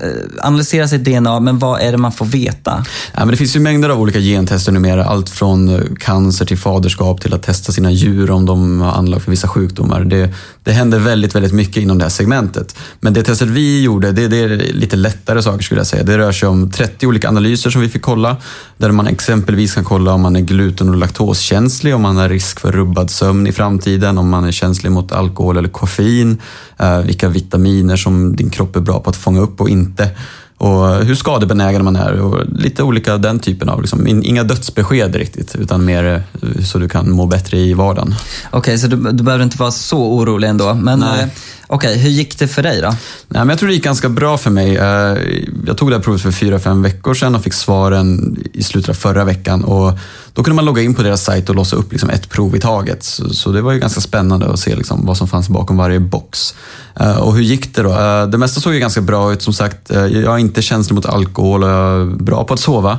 analyserar 0.40 0.86
sitt 0.86 1.04
DNA, 1.04 1.40
men 1.40 1.58
vad 1.58 1.80
är 1.80 1.92
det 1.92 1.98
man 1.98 2.12
får 2.12 2.26
veta? 2.26 2.84
Ja, 3.12 3.18
men 3.18 3.28
det 3.28 3.36
finns 3.36 3.56
ju 3.56 3.60
mängder 3.60 3.88
av 3.88 4.00
olika 4.00 4.18
gentester 4.18 4.72
numera. 4.72 5.04
Allt 5.04 5.30
från 5.30 5.68
eh, 5.68 5.80
cancer 5.98 6.44
till 6.44 6.58
faderskap 6.58 7.20
till 7.20 7.34
att 7.34 7.42
testa 7.42 7.72
sina 7.72 7.90
djur 7.90 8.30
om 8.30 8.46
de 8.46 8.80
har 8.80 8.92
anlag 8.92 9.22
för 9.22 9.30
vissa 9.30 9.48
sjukdomar. 9.48 10.04
Det, 10.04 10.34
det 10.64 10.72
händer 10.72 10.98
väldigt, 10.98 11.34
väldigt 11.34 11.52
mycket 11.52 11.76
inom 11.76 11.98
det 11.98 12.04
här 12.04 12.10
segmentet. 12.10 12.76
Men 13.00 13.12
det 13.12 13.22
testet 13.22 13.48
vi 13.48 13.82
gjorde, 13.82 14.12
det, 14.12 14.28
det 14.28 14.36
är 14.36 14.48
lite 14.72 14.96
lättare 14.96 15.42
saker 15.42 15.62
skulle 15.62 15.80
jag 15.80 15.86
säga. 15.86 16.02
Det 16.02 16.18
rör 16.18 16.32
sig 16.32 16.48
om 16.48 16.70
30 16.70 17.06
olika 17.06 17.28
analyser 17.28 17.70
som 17.70 17.80
vi 17.80 17.88
fick 17.88 18.02
kolla. 18.02 18.36
Där 18.78 18.92
man 18.92 19.06
exempelvis 19.06 19.74
kan 19.74 19.84
kolla 19.84 20.12
om 20.12 20.20
man 20.20 20.36
är 20.36 20.40
gluten 20.40 20.88
och 20.88 20.96
laktoskänslig, 20.96 21.94
om 21.94 22.02
man 22.02 22.16
har 22.16 22.28
risk 22.28 22.60
för 22.60 22.72
rubbad 22.72 23.10
sömn 23.10 23.46
i 23.46 23.52
framtiden, 23.52 24.18
om 24.18 24.28
man 24.28 24.44
är 24.44 24.52
känslig 24.52 24.92
mot 24.92 25.12
alkohol 25.12 25.56
eller 25.56 25.68
koffein, 25.68 26.38
eh, 26.78 26.98
vilka 26.98 27.28
vitaminer 27.28 27.96
som 27.96 28.36
din 28.36 28.50
kropp 28.50 28.76
är 28.76 28.80
bra 28.80 29.00
på 29.00 29.10
att 29.10 29.16
fånga 29.16 29.40
upp 29.40 29.60
och 29.60 29.68
inte 29.68 30.10
och 30.58 30.94
hur 30.94 31.14
skadebenägen 31.14 31.84
man 31.84 31.96
är 31.96 32.20
och 32.20 32.46
lite 32.46 32.82
olika 32.82 33.16
den 33.16 33.38
typen 33.38 33.68
av, 33.68 33.80
liksom, 33.80 34.06
inga 34.06 34.44
dödsbesked 34.44 35.14
riktigt 35.14 35.56
utan 35.56 35.84
mer 35.84 36.24
eh, 36.42 36.64
så 36.64 36.78
du 36.78 36.88
kan 36.88 37.10
må 37.10 37.26
bättre 37.26 37.58
i 37.58 37.74
vardagen. 37.74 38.14
Okej, 38.50 38.58
okay, 38.58 38.78
så 38.78 38.86
du, 38.86 38.96
du 38.96 39.24
behöver 39.24 39.44
inte 39.44 39.58
vara 39.58 39.70
så 39.70 39.98
orolig 39.98 40.48
ändå. 40.48 40.74
Men 40.74 41.02
eh, 41.02 41.28
okej, 41.68 41.90
okay, 41.90 42.02
hur 42.02 42.10
gick 42.10 42.38
det 42.38 42.48
för 42.48 42.62
dig 42.62 42.80
då? 42.80 42.88
Nej, 42.88 42.96
men 43.28 43.48
jag 43.48 43.58
tror 43.58 43.68
det 43.68 43.74
gick 43.74 43.84
ganska 43.84 44.08
bra 44.08 44.38
för 44.38 44.50
mig. 44.50 44.76
Eh, 44.76 45.18
jag 45.66 45.76
tog 45.76 45.90
det 45.90 45.96
här 45.96 46.02
provet 46.02 46.20
för 46.20 46.30
fyra, 46.30 46.58
fem 46.58 46.82
veckor 46.82 47.14
sedan 47.14 47.34
och 47.34 47.42
fick 47.42 47.52
svaren 47.52 48.36
i 48.52 48.62
slutet 48.62 48.90
av 48.90 48.94
förra 48.94 49.24
veckan. 49.24 49.64
Och 49.64 49.98
då 50.32 50.44
kunde 50.44 50.54
man 50.54 50.64
logga 50.64 50.82
in 50.82 50.94
på 50.94 51.02
deras 51.02 51.24
sajt 51.24 51.48
och 51.48 51.54
låsa 51.54 51.76
upp 51.76 51.92
liksom 51.92 52.10
ett 52.10 52.28
prov 52.28 52.56
i 52.56 52.60
taget. 52.60 53.02
Så, 53.02 53.28
så 53.28 53.52
det 53.52 53.62
var 53.62 53.72
ju 53.72 53.78
ganska 53.78 54.00
spännande 54.00 54.46
att 54.46 54.58
se 54.58 54.76
liksom 54.76 55.06
vad 55.06 55.16
som 55.16 55.28
fanns 55.28 55.48
bakom 55.48 55.76
varje 55.76 56.00
box. 56.00 56.54
Eh, 57.00 57.18
och 57.18 57.34
hur 57.34 57.42
gick 57.42 57.74
det 57.74 57.82
då? 57.82 57.90
Eh, 57.90 58.26
det 58.26 58.38
mesta 58.38 58.60
såg 58.60 58.74
ju 58.74 58.80
ganska 58.80 59.00
bra 59.00 59.32
ut. 59.32 59.42
Som 59.42 59.52
sagt, 59.52 59.90
jag 59.90 60.14
är 60.34 60.38
inte 60.38 60.62
känslig 60.62 60.94
mot 60.94 61.06
alkohol 61.06 61.64
och 61.64 61.70
jag 61.70 62.00
är 62.00 62.04
bra 62.04 62.44
på 62.44 62.54
att 62.54 62.60
sova. 62.60 62.98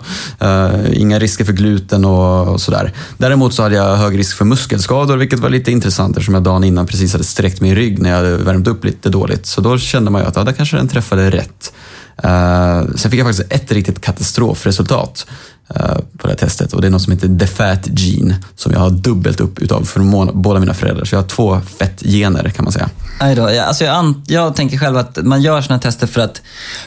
inga 0.94 1.20
risker 1.20 1.46
för 1.46 1.54
gluten 1.54 2.06
och, 2.06 2.48
och, 2.48 2.62
sådär. 2.62 2.94
Däremot 3.18 3.54
så 3.54 3.64
hade 3.64 3.76
jag 3.76 3.98
hög 3.98 4.20
risk 4.20 4.38
för 4.38 4.46
muskelskador, 4.46 5.18
vilket 5.18 5.40
var 5.40 5.50
lite 5.50 5.72
intressant 5.72 6.18
eftersom 6.18 6.34
jag 6.34 6.44
dagen 6.44 6.64
innan 6.64 6.88
precis 6.88 7.12
hade 7.12 7.24
sträckt 7.24 7.62
min 7.62 7.76
rygg 7.76 8.02
när 8.02 8.10
jag 8.10 8.18
hade 8.18 8.59
värmt 8.60 8.68
upp 8.68 8.86
lite 8.86 9.10
dåligt. 9.10 9.46
Så 9.46 9.62
då 9.62 9.78
kände 9.78 10.12
man 10.12 10.22
ju 10.22 10.28
att 10.28 10.36
ja, 10.36 10.44
där 10.44 10.52
kanske 10.52 10.78
den 10.78 10.88
träffade 10.88 11.30
rätt. 11.30 11.74
Eh, 12.24 12.84
sen 12.96 13.12
fick 13.12 13.20
jag 13.20 13.28
faktiskt 13.28 13.52
ett 13.52 13.72
riktigt 13.72 14.02
katastrofresultat 14.02 15.28
eh, 15.76 15.96
på 16.18 16.28
det 16.28 16.30
här 16.30 16.36
testet 16.36 16.74
och 16.74 16.82
det 16.82 16.88
är 16.88 16.92
något 16.92 17.02
som 17.02 17.14
heter 17.14 17.40
the 17.40 17.48
fat 17.48 17.88
gene 17.88 18.36
som 18.56 18.72
jag 18.72 18.80
har 18.80 18.90
dubbelt 18.90 19.40
upp 19.40 19.60
utav 19.60 19.84
för 19.84 20.32
båda 20.34 20.60
mina 20.60 20.74
föräldrar. 20.74 21.06
Så 21.06 21.16
jag 21.16 21.22
har 21.22 21.28
två 21.28 21.62
fettgener 21.80 22.50
kan 22.50 22.64
man 22.64 22.74
säga. 22.74 22.90
Nej 23.22 23.36
då, 23.36 23.42
jag, 23.42 23.58
alltså 23.58 23.84
jag, 23.84 24.14
jag 24.28 24.56
tänker 24.56 24.78
själv 24.78 24.98
att 24.98 25.26
man 25.26 25.42
gör 25.42 25.62
sådana 25.62 25.82
tester 25.82 26.08
för 26.08 26.22
att 26.22 26.42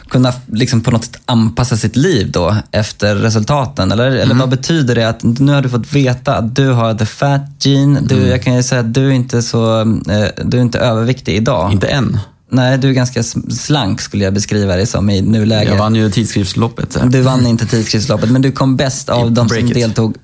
kunna 0.09 0.33
liksom 0.47 0.81
på 0.81 0.91
något 0.91 1.05
sätt 1.05 1.19
anpassa 1.25 1.77
sitt 1.77 1.97
liv 1.97 2.31
då 2.33 2.57
efter 2.71 3.17
resultaten. 3.17 3.93
Eller, 3.93 4.07
mm. 4.07 4.21
eller 4.21 4.35
vad 4.35 4.49
betyder 4.49 4.95
det 4.95 5.09
att 5.09 5.23
nu 5.23 5.53
har 5.53 5.63
du 5.63 5.69
fått 5.69 5.93
veta 5.93 6.35
att 6.35 6.57
du 6.57 6.69
har 6.69 6.95
the 6.95 7.07
fat 7.07 7.41
gene. 7.59 8.01
Du, 8.01 8.15
mm. 8.15 8.29
Jag 8.29 8.43
kan 8.43 8.55
ju 8.57 8.63
säga 8.63 8.81
att 8.81 8.95
du 8.95 9.07
är 9.07 9.13
inte 9.13 9.43
så, 9.43 9.81
eh, 9.81 10.45
du 10.45 10.57
är 10.57 10.63
inte 10.63 10.79
överviktig 10.79 11.37
idag. 11.37 11.73
Inte 11.73 11.87
än. 11.87 12.19
Nej, 12.55 12.79
du 12.79 12.89
är 12.89 12.93
ganska 12.93 13.23
slank 13.51 14.01
skulle 14.01 14.25
jag 14.25 14.35
beskriva 14.35 14.77
dig 14.77 14.87
som 14.87 15.11
i 15.11 15.23
nuläget. 15.23 15.69
Jag 15.69 15.79
vann 15.79 15.95
ju 15.95 16.11
tidskriftsloppet. 16.11 16.99
Du 17.05 17.21
vann 17.21 17.47
inte 17.47 17.67
tidskriftsloppet, 17.67 18.31
men 18.31 18.43
du 18.43 18.53
kom 18.53 18.77
bäst 18.77 19.09
av 19.09 19.33
de 19.33 19.49
som 19.49 19.69
deltog 19.69 20.17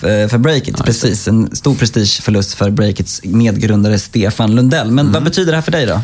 för 0.00 0.38
Breakit. 0.38 0.74
Ja, 0.78 0.84
precis, 0.84 1.28
en 1.28 1.56
stor 1.56 1.74
prestigeförlust 1.74 2.54
för 2.54 2.70
Breakits 2.70 3.20
medgrundare 3.24 3.98
Stefan 3.98 4.54
Lundell. 4.54 4.90
Men 4.90 4.98
mm. 4.98 5.12
vad 5.12 5.24
betyder 5.24 5.52
det 5.52 5.56
här 5.56 5.62
för 5.62 5.72
dig 5.72 5.86
då? 5.86 5.94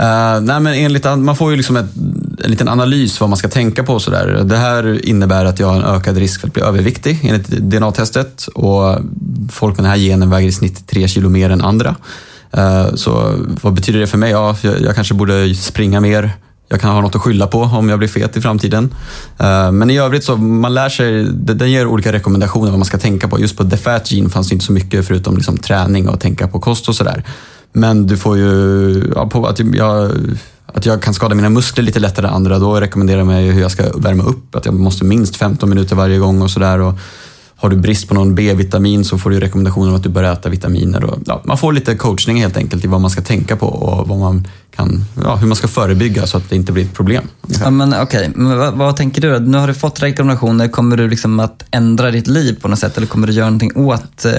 Uh, 0.00 0.40
nej, 0.40 0.60
men 0.60 0.66
enligt, 0.66 1.04
man 1.04 1.36
får 1.36 1.50
ju 1.50 1.56
liksom 1.56 1.76
ett, 1.76 1.96
en 2.44 2.50
liten 2.50 2.68
analys 2.68 3.20
vad 3.20 3.28
man 3.28 3.36
ska 3.36 3.48
tänka 3.48 3.82
på. 3.84 4.00
Sådär. 4.00 4.42
Det 4.44 4.56
här 4.56 5.06
innebär 5.06 5.44
att 5.44 5.58
jag 5.58 5.66
har 5.66 5.76
en 5.76 5.84
ökad 5.84 6.16
risk 6.16 6.40
för 6.40 6.48
att 6.48 6.54
bli 6.54 6.62
överviktig 6.62 7.20
enligt 7.22 7.48
DNA-testet. 7.48 8.46
Och 8.46 8.98
folk 9.52 9.76
med 9.76 9.84
den 9.84 9.90
här 9.90 9.98
genen 9.98 10.30
väger 10.30 10.48
i 10.48 10.52
snitt 10.52 10.86
tre 10.86 11.08
kilo 11.08 11.28
mer 11.28 11.50
än 11.50 11.60
andra. 11.60 11.96
Eh, 12.56 12.94
så 12.94 13.34
vad 13.62 13.72
betyder 13.72 14.00
det 14.00 14.06
för 14.06 14.18
mig? 14.18 14.30
Ja, 14.30 14.56
jag, 14.62 14.94
kanske 14.94 15.14
borde 15.14 15.54
springa 15.54 16.00
mer. 16.00 16.32
Jag 16.68 16.80
kan 16.80 16.90
ha 16.90 17.00
något 17.00 17.14
att 17.14 17.22
skylla 17.22 17.46
på 17.46 17.60
om 17.60 17.88
jag 17.88 17.98
blir 17.98 18.08
fet 18.08 18.36
i 18.36 18.40
framtiden. 18.40 18.94
Eh, 19.38 19.72
men 19.72 19.90
i 19.90 19.98
övrigt 19.98 20.24
så 20.24 20.36
man 20.36 20.74
lär 20.74 20.88
sig, 20.88 21.24
den 21.32 21.70
ger 21.70 21.86
olika 21.86 22.12
rekommendationer 22.12 22.70
vad 22.70 22.78
man 22.78 22.84
ska 22.84 22.98
tänka 22.98 23.28
på. 23.28 23.40
Just 23.40 23.56
på 23.56 23.64
The 23.64 23.76
Fat 23.76 24.10
Gene 24.12 24.28
fanns 24.28 24.48
det 24.48 24.52
inte 24.52 24.64
så 24.64 24.72
mycket 24.72 25.06
förutom 25.06 25.36
liksom 25.36 25.58
träning 25.58 26.08
och 26.08 26.20
tänka 26.20 26.48
på 26.48 26.60
kost 26.60 26.88
och 26.88 26.94
sådär. 26.94 27.24
Men 27.72 28.06
du 28.06 28.16
får 28.16 28.36
ju, 28.36 29.12
ja, 29.14 29.26
på 29.26 29.46
att 29.46 29.58
jag, 29.58 30.10
att 30.66 30.86
jag 30.86 31.02
kan 31.02 31.14
skada 31.14 31.34
mina 31.34 31.48
muskler 31.48 31.84
lite 31.84 32.00
lättare 32.00 32.26
än 32.26 32.34
andra, 32.34 32.58
då 32.58 32.80
rekommenderar 32.80 33.18
jag 33.18 33.26
mig 33.26 33.50
hur 33.50 33.60
jag 33.60 33.70
ska 33.70 33.98
värma 33.98 34.24
upp. 34.24 34.54
Att 34.54 34.66
jag 34.66 34.74
måste 34.74 35.04
minst 35.04 35.36
15 35.36 35.68
minuter 35.68 35.96
varje 35.96 36.18
gång 36.18 36.42
och 36.42 36.50
sådär. 36.50 36.94
Har 37.56 37.70
du 37.70 37.76
brist 37.76 38.08
på 38.08 38.14
någon 38.14 38.34
B-vitamin 38.34 39.04
så 39.04 39.18
får 39.18 39.30
du 39.30 39.40
rekommendationer 39.40 39.88
om 39.88 39.96
att 39.96 40.02
du 40.02 40.08
bör 40.08 40.22
äta 40.22 40.48
vitaminer. 40.48 41.04
Och, 41.04 41.18
ja, 41.26 41.42
man 41.44 41.58
får 41.58 41.72
lite 41.72 41.94
coachning 41.94 42.40
helt 42.40 42.56
enkelt 42.56 42.84
i 42.84 42.86
vad 42.86 43.00
man 43.00 43.10
ska 43.10 43.22
tänka 43.22 43.56
på 43.56 43.66
och 43.66 44.08
vad 44.08 44.18
man 44.18 44.48
kan, 44.76 45.04
ja, 45.24 45.36
hur 45.36 45.46
man 45.46 45.56
ska 45.56 45.68
förebygga 45.68 46.26
så 46.26 46.36
att 46.36 46.50
det 46.50 46.56
inte 46.56 46.72
blir 46.72 46.84
ett 46.84 46.94
problem. 46.94 47.24
Ja, 47.60 47.70
men, 47.70 47.94
okay. 48.02 48.28
men 48.34 48.58
vad, 48.58 48.74
vad, 48.74 48.96
tänker 48.96 49.22
du? 49.22 49.38
Nu 49.38 49.58
har 49.58 49.66
du 49.66 49.74
fått 49.74 50.02
rekommendationer. 50.02 50.68
Kommer 50.68 50.96
du 50.96 51.08
liksom 51.08 51.40
att 51.40 51.64
ändra 51.70 52.10
ditt 52.10 52.26
liv 52.26 52.58
på 52.62 52.68
något 52.68 52.78
sätt 52.78 52.96
eller 52.96 53.06
kommer 53.06 53.26
du 53.26 53.32
göra 53.32 53.46
någonting 53.46 53.76
åt 53.76 54.24
eh, 54.24 54.32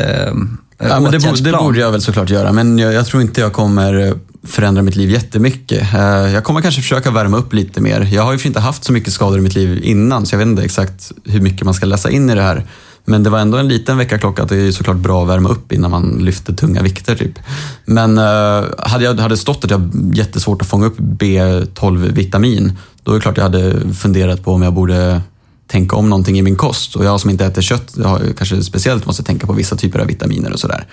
Ja, 0.78 1.00
men 1.00 1.12
det, 1.12 1.20
borde, 1.20 1.42
det 1.42 1.52
borde 1.52 1.80
jag 1.80 1.92
väl 1.92 2.02
såklart 2.02 2.30
göra, 2.30 2.52
men 2.52 2.80
jag, 2.80 2.94
jag, 2.94 3.06
tror 3.06 3.22
inte 3.22 3.42
jag 3.42 3.54
kommer 3.54 4.14
förändra 4.44 4.82
mitt 4.84 4.96
liv 4.96 5.12
jättemycket. 5.12 5.94
Eh, 5.94 6.00
jag 6.34 6.44
kommer 6.44 6.62
kanske 6.62 6.82
försöka 6.82 7.12
värma 7.12 7.38
upp 7.38 7.54
lite 7.54 7.82
mer. 7.82 8.10
Jag 8.12 8.24
har 8.24 8.34
ju 8.34 8.40
inte 8.46 8.60
haft 8.60 8.84
så 8.84 8.94
mycket 8.94 9.14
skador 9.14 9.40
i 9.40 9.42
mitt 9.42 9.56
liv 9.56 9.80
innan, 9.84 10.26
så 10.26 10.34
jag 10.34 10.38
vet 10.38 10.48
inte 10.48 10.64
exakt 10.64 11.12
hur 11.24 11.42
mycket 11.42 11.66
man 11.66 11.74
ska 11.74 11.86
läsa 11.86 12.10
in 12.10 12.30
i 12.30 12.36
det 12.36 12.42
här. 12.42 12.66
Men 13.06 13.24
det 13.24 13.30
var 13.30 13.40
ändå 13.40 13.58
en 13.58 13.68
liten 13.68 13.98
väckarklocka 13.98 14.44
att 14.44 14.50
det 14.50 14.58
är 14.58 14.72
såklart 14.72 14.98
bra 14.98 15.24
att 15.24 15.30
värma 15.30 15.50
upp 15.50 15.72
innan 15.72 15.92
man 15.92 16.18
lyfter 16.22 16.54
tunga 16.54 16.82
vikter. 16.82 17.16
Typ. 17.16 17.40
Men 17.86 18.18
eh, 18.18 18.64
hade 18.78 19.04
jag 19.04 19.20
hade 19.20 19.38
stått 19.38 19.66
att 19.66 19.72
jag 19.72 19.78
har 19.78 19.90
jättesvårt 20.14 20.62
att 20.62 20.68
fånga 20.68 20.86
upp 20.86 20.98
B12-vitamin, 20.98 22.78
då 23.04 23.12
är 23.12 23.16
det 23.16 23.22
klart 23.22 23.38
jag 23.38 23.44
hade 23.44 23.94
funderat 23.94 24.44
på 24.44 24.52
om 24.52 24.62
jag 24.62 24.74
borde 24.74 25.22
tänka 25.68 25.96
om 25.96 26.10
någonting 26.10 26.38
i 26.38 26.42
min 26.42 26.56
kost. 26.56 26.96
Och 26.96 27.06
jag 27.06 27.20
som 27.20 27.30
inte 27.30 27.46
äter 27.46 27.62
kött 27.62 27.94
jag 27.98 28.22
kanske 28.38 28.64
speciellt 28.64 29.06
måste 29.06 29.24
tänka 29.24 29.48
på 29.48 29.54
vissa 29.54 29.76
typer 29.76 30.00
av 30.00 30.08
vitaminer 30.08 30.54
och 30.54 30.60
sådär. 30.60 30.88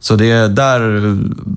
Så 0.00 0.16
det, 0.16 0.48
där 0.48 0.80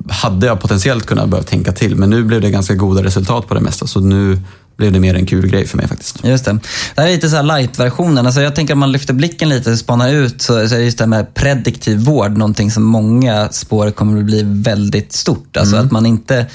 hade 0.09 0.47
jag 0.47 0.61
potentiellt 0.61 1.05
kunnat 1.05 1.29
börja 1.29 1.43
tänka 1.43 1.71
till, 1.71 1.95
men 1.95 2.09
nu 2.09 2.23
blev 2.23 2.41
det 2.41 2.49
ganska 2.49 2.75
goda 2.75 3.03
resultat 3.03 3.47
på 3.47 3.53
det 3.53 3.61
mesta. 3.61 3.87
Så 3.87 3.99
nu 3.99 4.41
blev 4.79 4.91
det 4.91 4.99
mer 4.99 5.15
en 5.15 5.25
kul 5.25 5.47
grej 5.47 5.67
för 5.67 5.77
mig 5.77 5.87
faktiskt. 5.87 6.23
Just 6.23 6.45
det. 6.45 6.59
Det 6.95 7.01
här 7.01 7.07
är 7.07 7.11
lite 7.11 7.29
så 7.29 7.41
light-versionen. 7.41 8.25
Alltså 8.25 8.41
jag 8.41 8.55
tänker 8.55 8.73
om 8.73 8.79
man 8.79 8.91
lyfter 8.91 9.13
blicken 9.13 9.49
lite 9.49 9.71
och 9.71 9.77
spanar 9.77 10.13
ut 10.13 10.41
så, 10.41 10.67
så 10.67 10.75
är 10.75 10.79
just 10.79 10.97
det 10.97 11.03
här 11.03 11.09
med 11.09 11.33
prediktiv 11.33 11.99
vård 11.99 12.37
någonting 12.37 12.71
som 12.71 12.83
många 12.83 13.49
spår 13.49 13.91
kommer 13.91 14.19
att 14.19 14.25
bli 14.25 14.43
väldigt 14.45 15.13
stort. 15.13 15.57
Alltså 15.57 15.75
mm. 15.75 15.85
att 15.85 15.91
man 15.91 16.05
inte 16.05 16.45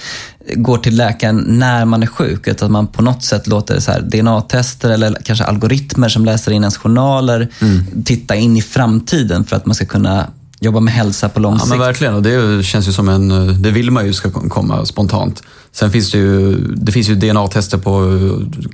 går 0.54 0.78
till 0.78 0.96
läkaren 0.96 1.44
när 1.46 1.84
man 1.84 2.02
är 2.02 2.06
sjuk, 2.06 2.48
utan 2.48 2.66
att 2.66 2.72
man 2.72 2.86
på 2.86 3.02
något 3.02 3.24
sätt 3.24 3.46
låter 3.46 4.00
DNA-tester 4.00 4.90
eller 4.90 5.16
kanske 5.24 5.44
algoritmer 5.44 6.08
som 6.08 6.24
läser 6.24 6.52
in 6.52 6.62
ens 6.62 6.76
journaler 6.76 7.48
mm. 7.60 8.04
titta 8.04 8.34
in 8.34 8.56
i 8.56 8.62
framtiden 8.62 9.44
för 9.44 9.56
att 9.56 9.66
man 9.66 9.74
ska 9.74 9.84
kunna 9.84 10.26
jobba 10.64 10.80
med 10.80 10.94
hälsa 10.94 11.28
på 11.28 11.40
lång 11.40 11.58
sikt. 11.58 11.70
Ja, 11.70 11.76
men 11.76 11.86
verkligen. 11.86 12.14
Och 12.14 12.22
det 12.22 12.64
känns 12.64 12.88
ju 12.88 12.92
som 12.92 13.08
en... 13.08 13.28
Det 13.62 13.70
vill 13.70 13.90
man 13.90 14.06
ju 14.06 14.12
ska 14.12 14.30
komma 14.30 14.86
spontant. 14.86 15.42
Sen 15.72 15.90
finns 15.90 16.10
det 16.10 16.18
ju, 16.18 16.56
det 16.74 16.92
finns 16.92 17.08
ju 17.08 17.14
DNA-tester 17.14 17.78
på 17.78 18.18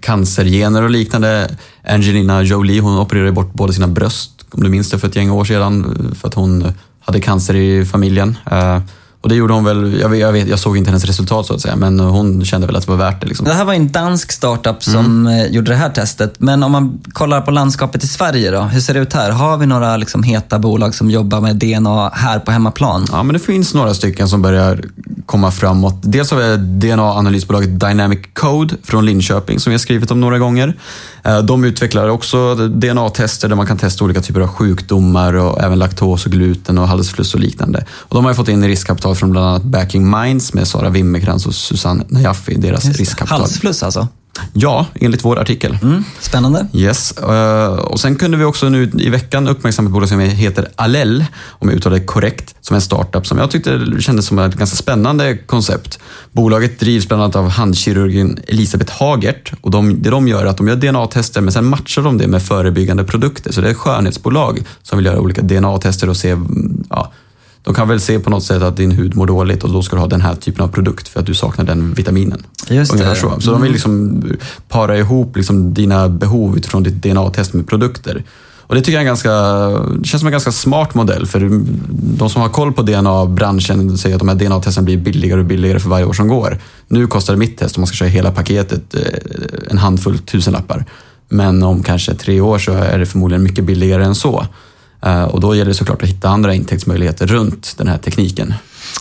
cancergener 0.00 0.82
och 0.82 0.90
liknande. 0.90 1.56
Angelina 1.88 2.42
Jolie, 2.42 2.80
hon 2.80 2.98
opererade 2.98 3.32
bort 3.32 3.52
båda 3.52 3.72
sina 3.72 3.88
bröst, 3.88 4.30
om 4.50 4.62
du 4.62 4.68
minns 4.68 4.90
det, 4.90 4.98
för 4.98 5.08
ett 5.08 5.16
gäng 5.16 5.30
år 5.30 5.44
sedan. 5.44 6.14
För 6.20 6.28
att 6.28 6.34
hon 6.34 6.72
hade 7.00 7.20
cancer 7.20 7.54
i 7.54 7.84
familjen. 7.84 8.36
Och 9.22 9.28
det 9.28 9.34
gjorde 9.34 9.54
hon 9.54 9.64
väl, 9.64 10.00
jag, 10.00 10.16
jag, 10.16 10.32
vet, 10.32 10.48
jag 10.48 10.58
såg 10.58 10.76
inte 10.76 10.90
hennes 10.90 11.04
resultat 11.04 11.46
så 11.46 11.54
att 11.54 11.60
säga, 11.60 11.76
men 11.76 12.00
hon 12.00 12.44
kände 12.44 12.66
väl 12.66 12.76
att 12.76 12.86
det 12.86 12.90
var 12.90 12.98
värt 12.98 13.20
det. 13.20 13.26
Liksom. 13.26 13.46
Det 13.46 13.52
här 13.52 13.64
var 13.64 13.74
en 13.74 13.92
dansk 13.92 14.32
startup 14.32 14.82
som 14.82 15.26
mm. 15.26 15.52
Gjorde 15.52 15.70
det 15.70 15.76
här 15.76 15.90
testet. 15.90 16.34
Men 16.38 16.62
om 16.62 16.72
man 16.72 17.00
kollar 17.12 17.40
på 17.40 17.50
landskapet 17.50 18.04
i 18.04 18.06
Sverige 18.06 18.50
då, 18.50 18.60
hur 18.60 18.80
ser 18.80 18.94
det 18.94 19.00
ut 19.00 19.12
här? 19.12 19.30
Har 19.30 19.56
vi 19.56 19.66
några 19.66 19.96
liksom, 19.96 20.22
heta 20.22 20.58
bolag 20.58 20.94
som 20.94 21.10
jobbar 21.10 21.40
med 21.40 21.56
DNA 21.56 22.08
här 22.08 22.38
på 22.38 22.50
hemmaplan? 22.50 23.06
Ja, 23.12 23.22
men 23.22 23.32
det 23.32 23.38
finns 23.38 23.74
några 23.74 23.94
stycken 23.94 24.28
som 24.28 24.42
börjar 24.42 24.84
komma 25.26 25.50
framåt. 25.50 25.98
Dels 26.02 26.30
har 26.30 26.38
vi 26.38 26.56
DNA-analysbolaget 26.56 27.80
Dynamic 27.80 28.18
Code 28.32 28.74
från 28.82 29.06
Linköping 29.06 29.60
som 29.60 29.70
vi 29.70 29.74
har 29.74 29.78
skrivit 29.78 30.10
om 30.10 30.20
några 30.20 30.38
gånger. 30.38 30.76
Eh, 31.22 31.38
de 31.38 31.64
utvecklar 31.64 32.08
också 32.08 32.54
DNA-tester 32.54 33.48
där 33.48 33.56
man 33.56 33.66
kan 33.66 33.78
testa 33.78 34.04
olika 34.04 34.20
typer 34.20 34.40
av 34.40 34.48
sjukdomar 34.48 35.34
och 35.34 35.62
även 35.62 35.78
laktos 35.78 36.26
och 36.26 36.32
gluten 36.32 36.78
och 36.78 36.88
halsfluss 36.88 37.34
och 37.34 37.40
liknande. 37.40 37.84
Och 37.90 38.14
de 38.14 38.24
har 38.24 38.34
fått 38.34 38.48
in 38.48 38.64
riskkapital 38.64 39.09
från 39.14 39.30
bland 39.30 39.46
annat 39.46 39.62
Backing 39.62 40.10
Minds 40.10 40.54
med 40.54 40.68
Sara 40.68 40.90
Wimmerkrantz 40.90 41.46
och 41.46 41.54
Susanne 41.54 42.04
Najafi, 42.08 42.54
deras 42.54 42.84
riskkapital. 42.84 43.40
Halsfluss 43.40 43.82
alltså? 43.82 44.08
Ja, 44.52 44.86
enligt 44.94 45.24
vår 45.24 45.38
artikel. 45.38 45.78
Mm, 45.82 46.04
spännande. 46.20 46.66
Yes. 46.72 47.12
Eh, 47.12 47.74
och 47.74 48.00
sen 48.00 48.16
kunde 48.16 48.36
vi 48.36 48.44
också 48.44 48.68
nu 48.68 48.90
i 48.98 49.08
veckan 49.08 49.48
uppmärksamma 49.48 49.86
ett 49.88 49.92
bolag 49.92 50.08
som 50.08 50.20
heter 50.20 50.68
Alell, 50.76 51.24
om 51.48 51.68
jag 51.68 51.76
uttalar 51.76 51.98
det 51.98 52.04
korrekt, 52.04 52.54
som 52.60 52.74
är 52.74 52.76
en 52.76 52.82
startup 52.82 53.26
som 53.26 53.38
jag 53.38 53.50
tyckte 53.50 53.86
kändes 54.00 54.26
som 54.26 54.38
ett 54.38 54.54
ganska 54.54 54.76
spännande 54.76 55.36
koncept. 55.36 55.98
Bolaget 56.32 56.80
drivs 56.80 57.08
bland 57.08 57.22
annat 57.22 57.36
av 57.36 57.48
handkirurgen 57.48 58.38
Elisabeth 58.46 58.92
Hagert 58.92 59.52
och 59.60 59.70
de, 59.70 60.02
det 60.02 60.10
de 60.10 60.28
gör 60.28 60.44
är 60.44 60.46
att 60.46 60.56
de 60.56 60.68
gör 60.68 60.76
DNA-tester 60.76 61.40
men 61.40 61.52
sen 61.52 61.64
matchar 61.64 62.02
de 62.02 62.18
det 62.18 62.26
med 62.26 62.42
förebyggande 62.42 63.04
produkter. 63.04 63.52
Så 63.52 63.60
det 63.60 63.66
är 63.66 63.70
ett 63.70 63.76
skönhetsbolag 63.76 64.62
som 64.82 64.98
vill 64.98 65.06
göra 65.06 65.20
olika 65.20 65.42
DNA-tester 65.42 66.08
och 66.08 66.16
se 66.16 66.36
ja, 66.90 67.12
de 67.62 67.74
kan 67.74 67.88
väl 67.88 68.00
se 68.00 68.18
på 68.18 68.30
något 68.30 68.44
sätt 68.44 68.62
att 68.62 68.76
din 68.76 68.90
hud 68.90 69.16
mår 69.16 69.26
dåligt 69.26 69.64
och 69.64 69.72
då 69.72 69.82
ska 69.82 69.96
du 69.96 70.00
ha 70.00 70.08
den 70.08 70.20
här 70.20 70.34
typen 70.34 70.64
av 70.64 70.68
produkt 70.68 71.08
för 71.08 71.20
att 71.20 71.26
du 71.26 71.34
saknar 71.34 71.64
den 71.64 71.94
vitaminen. 71.94 72.42
Just 72.68 72.98
det. 72.98 73.14
Så, 73.14 73.40
så 73.40 73.50
de 73.50 73.62
vill 73.62 73.70
mm. 73.70 73.72
liksom 73.72 74.22
para 74.68 74.98
ihop 74.98 75.36
liksom 75.36 75.74
dina 75.74 76.08
behov 76.08 76.56
utifrån 76.56 76.82
ditt 76.82 77.02
DNA-test 77.02 77.52
med 77.52 77.68
produkter. 77.68 78.24
Och 78.70 78.76
det 78.76 78.80
tycker 78.80 78.92
jag 78.92 79.02
är 79.02 79.06
ganska, 79.06 79.30
det 79.98 80.04
känns 80.04 80.20
som 80.20 80.26
en 80.26 80.32
ganska 80.32 80.52
smart 80.52 80.94
modell 80.94 81.26
för 81.26 81.50
de 82.18 82.30
som 82.30 82.42
har 82.42 82.48
koll 82.48 82.72
på 82.72 82.82
DNA-branschen 82.82 83.98
säger 83.98 84.16
att 84.16 84.20
de 84.20 84.28
här 84.28 84.36
DNA-testen 84.36 84.84
blir 84.84 84.96
billigare 84.96 85.40
och 85.40 85.46
billigare 85.46 85.80
för 85.80 85.88
varje 85.88 86.04
år 86.04 86.12
som 86.12 86.28
går. 86.28 86.58
Nu 86.88 87.06
kostar 87.06 87.36
mitt 87.36 87.58
test, 87.58 87.76
om 87.76 87.80
man 87.80 87.86
ska 87.86 87.94
köra 87.94 88.08
hela 88.08 88.30
paketet, 88.30 88.94
eh, 88.94 89.00
en 89.70 89.78
handfull 89.78 90.18
tusenlappar. 90.18 90.84
Men 91.28 91.62
om 91.62 91.82
kanske 91.82 92.14
tre 92.14 92.40
år 92.40 92.58
så 92.58 92.72
är 92.72 92.98
det 92.98 93.06
förmodligen 93.06 93.42
mycket 93.42 93.64
billigare 93.64 94.04
än 94.04 94.14
så. 94.14 94.46
Eh, 95.02 95.22
och 95.22 95.40
då 95.40 95.54
gäller 95.54 95.68
det 95.68 95.74
såklart 95.74 96.02
att 96.02 96.08
hitta 96.08 96.28
andra 96.28 96.54
intäktsmöjligheter 96.54 97.26
runt 97.26 97.74
den 97.78 97.88
här 97.88 97.98
tekniken. 97.98 98.54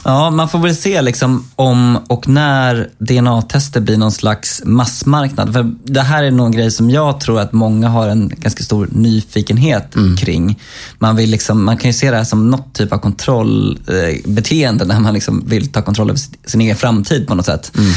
Ja, 0.04 0.30
man 0.30 0.50
får 0.50 0.60
väl 0.60 0.76
se 0.76 1.02
liksom 1.02 1.46
om 1.56 2.00
och 2.08 2.28
när 2.28 2.90
DNA-tester 2.98 3.82
blir 3.82 3.98
någon 3.98 4.12
slags 4.12 4.62
massmarknad. 4.66 5.54
För 5.54 5.72
det 5.84 6.02
här 6.02 6.24
är 6.24 6.32
någon 6.32 6.52
grej 6.52 6.72
som 6.72 6.90
jag 6.90 7.20
tror 7.20 7.40
att 7.40 7.54
många 7.54 7.90
har 7.90 8.08
en 8.08 8.32
ganska 8.38 8.64
stor 8.64 8.88
nyfikenhet 8.92 9.96
mm. 9.96 10.18
kring. 10.18 10.60
Man, 10.98 11.16
vill 11.16 11.30
liksom, 11.30 11.66
man 11.66 11.78
kan 11.78 11.90
ju 11.90 11.94
se 11.94 12.12
det 12.12 12.18
här 12.18 12.24
som 12.24 12.52
något 12.52 12.74
typ 12.74 12.94
av 12.94 12.98
kontrollbeteende 12.98 14.86
när 14.86 15.00
man 15.00 15.14
liksom 15.14 15.44
vill 15.48 15.72
ta 15.72 15.82
kontroll 15.82 16.10
över 16.10 16.22
sin 16.46 16.62
egen 16.62 16.76
framtid 16.76 17.28
på 17.28 17.36
något 17.36 17.46
sätt. 17.46 17.72
Mm. 17.78 17.92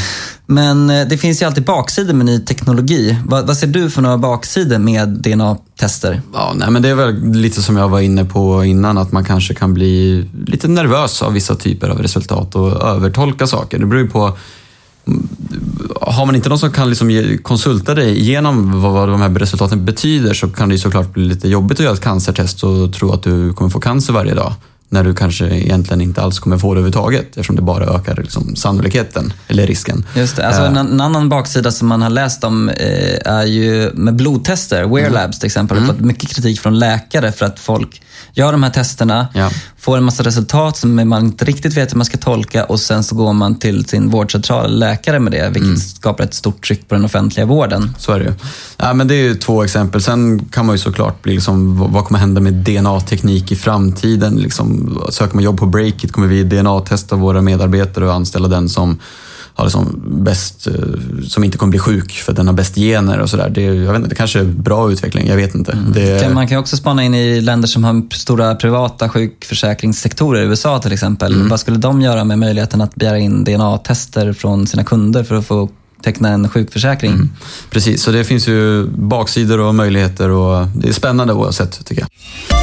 Men 0.45 0.89
eh, 0.89 1.07
det 1.07 1.17
finns 1.17 1.41
ju 1.41 1.45
alltid 1.45 1.65
baksidor 1.65 2.13
med 2.13 2.25
ny 2.25 2.39
teknologi. 2.39 3.17
Vad, 3.25 3.47
vad 3.47 3.57
ser 3.57 3.67
du 3.67 3.89
för 3.89 4.01
några 4.01 4.17
baksidor 4.17 4.77
med 4.77 5.09
tester? 5.83 6.21
Ja, 6.33 6.53
nej, 6.55 6.71
men 6.71 6.81
det 6.81 6.89
är 6.89 6.95
väl 6.95 7.31
lite 7.31 7.61
som 7.61 7.77
jag 7.77 7.89
var 7.89 7.99
inne 7.99 8.25
på 8.25 8.63
innan, 8.63 8.97
att 8.97 9.11
man 9.11 9.25
kanske 9.25 9.53
kan 9.53 9.73
bli 9.73 10.25
lite 10.47 10.67
nervös 10.67 11.21
av 11.21 11.33
vissa 11.33 11.55
typer 11.55 11.89
av 11.89 11.97
resultat 11.97 12.55
och 12.55 12.83
övertolka 12.83 13.47
saker. 13.47 13.79
Det 13.79 13.85
beror 13.85 14.01
ju 14.01 14.09
på 14.09 14.37
har 16.01 16.25
man 16.25 16.35
inte 16.35 16.49
någon 16.49 16.59
som 16.59 16.71
kan 16.71 16.89
liksom 16.89 17.37
konsulta 17.43 17.93
dig 17.93 18.19
igenom 18.19 18.81
vad 18.81 19.09
de 19.09 19.21
här 19.21 19.29
resultaten 19.29 19.85
betyder 19.85 20.33
så 20.33 20.49
kan 20.49 20.69
det 20.69 20.75
ju 20.75 20.79
såklart 20.79 21.13
bli 21.13 21.25
lite 21.25 21.49
jobbigt 21.49 21.79
att 21.79 21.83
göra 21.83 21.93
ett 21.93 22.01
cancertest 22.01 22.63
och 22.63 22.93
tro 22.93 23.11
att 23.11 23.23
du 23.23 23.53
kommer 23.53 23.69
få 23.69 23.79
cancer 23.79 24.13
varje 24.13 24.33
dag 24.33 24.53
när 24.93 25.03
du 25.03 25.13
kanske 25.13 25.45
egentligen 25.45 26.01
inte 26.01 26.21
alls 26.21 26.39
kommer 26.39 26.57
få 26.57 26.73
det 26.73 26.79
överhuvudtaget 26.79 27.27
eftersom 27.27 27.55
det 27.55 27.61
bara 27.61 27.85
ökar 27.85 28.15
liksom 28.15 28.55
sannolikheten 28.55 29.33
eller 29.47 29.67
risken. 29.67 30.05
Just 30.15 30.35
det. 30.35 30.47
Alltså, 30.47 30.61
uh, 30.61 30.67
en, 30.67 30.77
en, 30.77 31.01
annan 31.01 31.29
baksida 31.29 31.71
som 31.71 31.87
man 31.87 32.01
har 32.01 32.09
läst 32.09 32.43
om 32.43 32.69
eh, 32.69 33.17
är 33.25 33.45
ju 33.45 33.91
med 33.93 34.15
blodtester. 34.15 34.83
Wear 34.83 35.07
mm. 35.07 35.13
Labs 35.13 35.39
till 35.39 35.45
exempel 35.45 35.77
har 35.77 35.83
mm. 35.83 35.95
fått 35.95 36.05
mycket 36.05 36.29
kritik 36.29 36.59
från 36.59 36.79
läkare 36.79 37.31
för 37.31 37.45
att 37.45 37.59
folk 37.59 38.01
gör 38.33 38.51
de 38.51 38.63
här 38.63 38.69
testerna, 38.69 39.27
ja. 39.33 39.49
Får 39.83 39.97
en 39.97 40.03
massa 40.03 40.23
resultat 40.23 40.77
som 40.77 41.09
man 41.09 41.25
inte 41.25 41.45
riktigt 41.45 41.77
vet 41.77 41.91
hur 41.91 41.97
man 41.97 42.05
ska 42.05 42.17
tolka 42.17 42.65
och 42.65 42.79
sen 42.79 43.03
så 43.03 43.15
går 43.15 43.33
man 43.33 43.55
till 43.55 43.85
sin 43.85 44.09
vårdcentral 44.09 44.79
läkare 44.79 45.19
med 45.19 45.31
det, 45.31 45.45
vilket 45.45 45.63
mm. 45.63 45.77
skapar 45.77 46.23
ett 46.23 46.33
stort 46.33 46.67
tryck 46.67 46.87
på 46.87 46.95
den 46.95 47.05
offentliga 47.05 47.45
vården. 47.45 47.95
Så 47.97 48.11
är 48.11 48.19
det 48.19 48.25
ju. 48.25 48.33
Ja, 48.77 48.93
men 48.93 49.07
det 49.07 49.15
är 49.15 49.23
ju 49.23 49.35
två 49.35 49.63
exempel. 49.63 50.01
Sen 50.01 50.45
kan 50.45 50.65
man 50.65 50.75
ju 50.75 50.79
såklart 50.79 51.21
bli 51.21 51.33
liksom, 51.33 51.77
vad 51.93 52.05
kommer 52.05 52.19
hända 52.19 52.41
med 52.41 52.53
DNA-teknik 52.53 53.51
i 53.51 53.55
framtiden? 53.55 54.35
Liksom, 54.35 54.99
söker 55.09 55.35
man 55.35 55.43
jobb 55.43 55.59
på 55.59 55.65
Breakit 55.65 56.11
kommer 56.11 56.27
vi 56.27 56.43
DNA-testa 56.43 57.15
våra 57.15 57.41
medarbetare 57.41 58.05
och 58.05 58.13
anställa 58.13 58.47
den 58.47 58.69
som 58.69 58.99
har 59.55 59.65
liksom 59.65 60.03
bäst, 60.23 60.67
eh, 60.67 60.73
som 61.27 61.43
inte 61.43 61.57
kommer 61.57 61.71
bli 61.71 61.79
sjuk 61.79 62.11
för 62.11 62.31
att 62.31 62.35
den 62.35 62.47
har 62.47 62.53
bäst 62.53 62.75
gener 62.75 63.19
och 63.19 63.29
sådär. 63.29 63.49
Det, 63.49 63.61
jag 63.61 63.91
vet 63.91 63.95
inte, 63.95 64.09
det 64.09 64.15
kanske 64.15 64.39
är 64.39 64.43
bra 64.43 64.91
utveckling, 64.91 65.27
jag 65.27 65.35
vet 65.35 65.55
inte. 65.55 65.71
Mm. 65.71 65.91
Det... 65.93 66.33
Man 66.33 66.47
kan 66.47 66.57
också 66.57 66.77
spana 66.77 67.03
in 67.03 67.13
i 67.13 67.41
länder 67.41 67.67
som 67.67 67.83
har 67.83 68.15
stora 68.15 68.55
privata 68.55 69.09
sjukförsäkringssektorer, 69.09 70.43
USA 70.43 70.79
till 70.79 70.93
exempel. 70.93 71.33
Mm. 71.33 71.49
Vad 71.49 71.59
skulle 71.59 71.77
de 71.77 72.01
göra 72.01 72.23
med 72.23 72.39
möjligheten 72.39 72.81
att 72.81 72.95
begära 72.95 73.17
in 73.17 73.43
DNA-tester 73.43 74.33
från 74.33 74.67
sina 74.67 74.83
kunder 74.83 75.23
för 75.23 75.35
att 75.35 75.45
få 75.45 75.69
teckna 76.03 76.29
en 76.29 76.49
sjukförsäkring. 76.49 77.11
Mm. 77.11 77.29
Precis, 77.69 78.03
så 78.03 78.11
det 78.11 78.23
finns 78.23 78.47
ju 78.47 78.87
baksidor 78.87 79.59
och 79.59 79.75
möjligheter 79.75 80.29
och 80.29 80.67
det 80.75 80.87
är 80.87 80.93
spännande 80.93 81.33
oavsett 81.33 81.85
tycker 81.85 82.01
jag. 82.01 82.62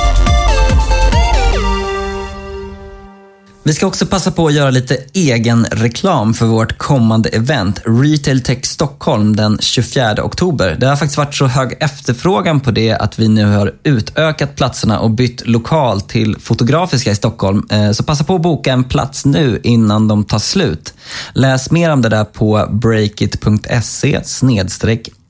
Vi 3.62 3.74
ska 3.74 3.86
också 3.86 4.06
passa 4.06 4.30
på 4.30 4.46
att 4.46 4.54
göra 4.54 4.70
lite 4.70 4.98
egen 5.12 5.64
reklam 5.64 6.34
för 6.34 6.46
vårt 6.46 6.78
kommande 6.78 7.28
event 7.28 7.80
Retail 7.84 8.42
Tech 8.42 8.66
Stockholm 8.66 9.36
den 9.36 9.58
24 9.60 10.24
oktober. 10.24 10.76
Det 10.80 10.86
har 10.86 10.96
faktiskt 10.96 11.18
varit 11.18 11.34
så 11.34 11.46
hög 11.46 11.76
efterfrågan 11.80 12.60
på 12.60 12.70
det 12.70 12.92
att 12.92 13.18
vi 13.18 13.28
nu 13.28 13.44
har 13.44 13.74
utökat 13.82 14.56
platserna 14.56 15.00
och 15.00 15.10
bytt 15.10 15.46
lokal 15.46 16.00
till 16.00 16.36
Fotografiska 16.40 17.10
i 17.10 17.14
Stockholm. 17.14 17.66
Eh, 17.70 17.90
så 17.92 18.02
passa 18.02 18.24
på 18.24 18.34
att 18.34 18.42
boka 18.42 18.72
en 18.72 18.84
plats 18.84 19.24
nu 19.24 19.60
innan 19.62 20.08
de 20.08 20.24
tar 20.24 20.38
slut. 20.38 20.94
Läs 21.34 21.70
mer 21.70 21.90
om 21.90 22.02
det 22.02 22.08
där 22.08 22.24
på 22.24 22.68
breakit.se 22.70 24.20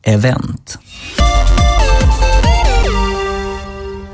event. 0.03 0.79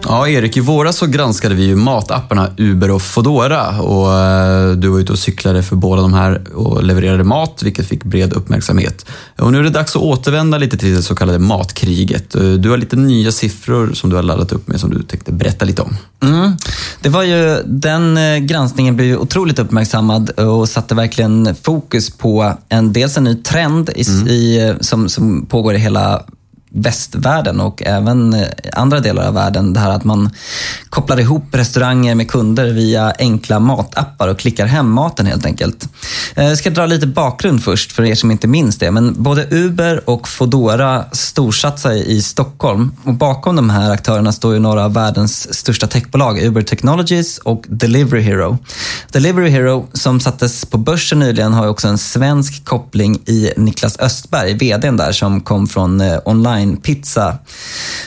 Ja, 0.09 0.29
Erik, 0.29 0.57
i 0.57 0.61
våras 0.61 0.97
så 0.97 1.07
granskade 1.07 1.55
vi 1.55 1.65
ju 1.65 1.77
matapparna 1.77 2.51
Uber 2.57 2.91
och 2.91 3.03
Fodora 3.03 3.81
och 3.81 4.15
eh, 4.15 4.73
du 4.73 4.89
var 4.89 4.99
ute 4.99 5.13
och 5.13 5.19
cyklade 5.19 5.63
för 5.63 5.77
båda 5.77 6.03
de 6.03 6.15
här 6.15 6.43
och 6.55 6.83
levererade 6.83 7.25
mat, 7.25 7.63
vilket 7.63 7.87
fick 7.87 8.05
bred 8.05 8.33
uppmärksamhet. 8.33 9.07
Och 9.39 9.53
nu 9.53 9.59
är 9.59 9.63
det 9.63 9.71
dags 9.71 9.97
att 9.97 10.03
återvända 10.03 10.59
lite 10.59 10.77
till 10.77 10.95
det 10.95 11.03
så 11.03 11.15
kallade 11.15 11.39
matkriget. 11.39 12.35
Eh, 12.35 12.43
du 12.43 12.71
har 12.71 12.77
lite 12.77 12.97
nya 12.97 13.33
siffror 13.33 13.93
som 13.93 14.11
du 14.11 14.17
har 14.17 14.23
laddat 14.23 14.53
upp 14.53 14.69
med 14.69 14.81
som 14.81 14.91
du 14.91 15.03
tänkte 15.03 15.33
berätta 15.33 15.65
lite 15.65 15.83
om. 15.83 15.97
Mm. 16.23 16.57
Det 17.01 17.09
var 17.09 17.23
ju, 17.23 17.63
den 17.65 18.17
eh, 18.17 18.39
granskningen 18.39 18.97
blev 18.97 19.09
ju 19.09 19.17
otroligt 19.17 19.59
uppmärksammad 19.59 20.31
och 20.31 20.69
satte 20.69 20.95
verkligen 20.95 21.55
fokus 21.63 22.11
på 22.11 22.55
en, 22.69 22.93
dels 22.93 23.17
en 23.17 23.25
ny 23.25 23.35
trend 23.35 23.91
i, 23.97 24.09
mm. 24.09 24.29
i, 24.29 24.75
som, 24.81 25.09
som 25.09 25.47
pågår 25.47 25.75
i 25.75 25.79
hela 25.79 26.23
västvärlden 26.71 27.61
och 27.61 27.83
även 27.83 28.35
eh, 28.35 28.47
andra 28.73 29.01
delar 29.01 29.27
av 29.27 29.35
världen. 29.35 29.73
Det 29.73 29.81
här 29.81 29.91
att 29.91 30.05
man 30.05 30.31
kopplar 30.91 31.21
ihop 31.21 31.45
restauranger 31.51 32.15
med 32.15 32.31
kunder 32.31 32.73
via 32.73 33.13
enkla 33.19 33.61
matappar 33.61 34.29
och 34.29 34.39
klickar 34.39 34.67
hem 34.67 34.91
maten 34.91 35.27
helt 35.27 35.47
enkelt. 35.47 35.89
Eh, 36.35 36.45
jag 36.45 36.59
ska 36.59 36.71
dra 36.71 36.87
lite 36.87 37.07
bakgrund 37.07 37.65
först 37.65 37.93
för 37.93 38.05
er 38.05 38.15
som 38.15 38.31
inte 38.31 38.49
minns 38.49 38.79
det. 38.79 38.91
Men 38.91 39.23
både 39.23 39.47
Uber 39.51 40.11
och 40.11 40.29
Fodora 40.29 41.05
storsatsar 41.13 41.93
i 41.93 42.23
Stockholm 42.23 42.93
och 43.05 43.15
bakom 43.15 43.57
de 43.57 43.71
här 43.71 43.91
aktörerna 43.91 44.33
står 44.33 44.55
ju 44.55 44.59
några 44.59 44.85
av 44.85 44.95
världens 44.95 45.55
största 45.55 45.87
techbolag, 45.87 46.43
Uber 46.43 46.63
Technologies 46.63 47.39
och 47.39 47.65
Delivery 47.69 48.23
Hero. 48.23 48.59
Delivery 49.13 49.49
Hero 49.49 49.87
som 49.93 50.21
sattes 50.21 50.65
på 50.65 50.79
börsen 50.79 51.19
nyligen 51.19 51.53
har 51.53 51.69
också 51.69 51.89
en 51.89 51.99
svensk 51.99 52.65
koppling 52.65 53.15
i 53.27 53.53
Niklas 53.57 53.99
Östberg, 53.99 54.55
VDn 54.55 54.97
där 54.97 55.13
som 55.13 55.41
kom 55.41 55.67
från 55.67 56.01
eh, 56.01 56.19
online 56.25 56.56
online-pizza. 56.57 57.39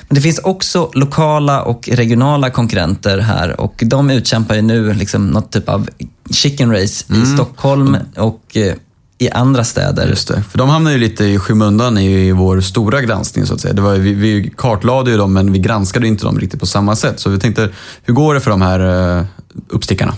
Men 0.07 0.15
det 0.15 0.21
finns 0.21 0.39
också 0.39 0.91
lokala 0.93 1.61
och 1.61 1.89
regionala 1.91 2.49
konkurrenter 2.49 3.17
här 3.17 3.61
och 3.61 3.83
de 3.85 4.09
utkämpar 4.09 4.55
ju 4.55 4.61
nu 4.61 4.93
liksom 4.93 5.27
något 5.27 5.51
typ 5.51 5.69
av 5.69 5.89
chicken 6.31 6.71
race 6.71 7.05
mm. 7.09 7.23
i 7.23 7.25
Stockholm 7.25 7.97
och 8.15 8.57
eh, 8.57 8.73
i 9.21 9.29
andra 9.29 9.63
städer. 9.63 10.07
Just 10.07 10.27
det, 10.27 10.43
för 10.51 10.57
de 10.57 10.69
hamnar 10.69 10.91
ju 10.91 10.97
lite 10.97 11.25
i 11.25 11.39
skymundan 11.39 11.97
i 11.97 12.31
vår 12.31 12.61
stora 12.61 13.01
granskning 13.01 13.45
så 13.45 13.53
att 13.53 13.61
säga. 13.61 13.73
Det 13.73 13.81
var, 13.81 13.95
vi, 13.95 14.13
vi 14.13 14.53
kartlade 14.57 15.11
ju 15.11 15.17
dem 15.17 15.33
men 15.33 15.51
vi 15.53 15.59
granskade 15.59 16.07
inte 16.07 16.25
dem 16.25 16.39
riktigt 16.39 16.59
på 16.59 16.65
samma 16.65 16.95
sätt. 16.95 17.19
Så 17.19 17.29
vi 17.29 17.39
tänkte, 17.39 17.69
hur 18.03 18.13
går 18.13 18.33
det 18.33 18.39
för 18.39 18.51
de 18.51 18.61
här 18.61 18.79
uh, 19.19 19.25
uppstickarna? 19.69 20.13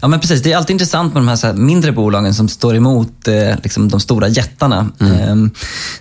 Ja 0.00 0.08
men 0.08 0.20
precis, 0.20 0.42
det 0.42 0.52
är 0.52 0.56
alltid 0.56 0.74
intressant 0.74 1.14
med 1.14 1.22
de 1.22 1.28
här, 1.28 1.46
här 1.46 1.52
mindre 1.54 1.92
bolagen 1.92 2.34
som 2.34 2.48
står 2.48 2.76
emot 2.76 3.28
eh, 3.28 3.56
liksom 3.62 3.88
de 3.88 4.00
stora 4.00 4.28
jättarna. 4.28 4.90
Mm. 5.00 5.44
Eh, 5.44 5.50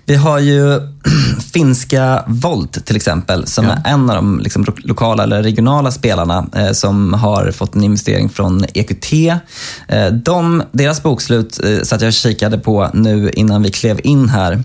vi 0.06 0.16
har 0.16 0.40
ju 0.40 0.80
finska 1.54 2.24
Volt 2.28 2.86
till 2.86 2.96
exempel, 2.96 3.48
som 3.48 3.66
ja. 3.66 3.72
är 3.72 3.94
en 3.94 4.10
av 4.10 4.16
de 4.16 4.40
liksom, 4.40 4.66
lokala 4.78 5.24
eller 5.24 5.44
regionala 5.44 5.92
spelarna 5.92 6.46
eh, 6.56 6.72
som 6.72 7.14
har 7.14 7.52
fått 7.52 7.76
en 7.76 7.84
investering 7.84 8.30
från 8.30 8.66
EQT. 8.74 9.14
Eh, 9.88 10.08
de, 10.12 10.64
deras 10.72 11.04
bokslut 11.04 11.64
eh, 11.64 11.82
satt 11.84 12.02
jag 12.02 12.08
och 12.08 12.14
kikade 12.14 12.58
på 12.58 12.90
nu 12.94 13.30
innan 13.30 13.64
vi 13.64 13.72
klev 13.72 14.00
in 14.04 14.30
här. 14.30 14.64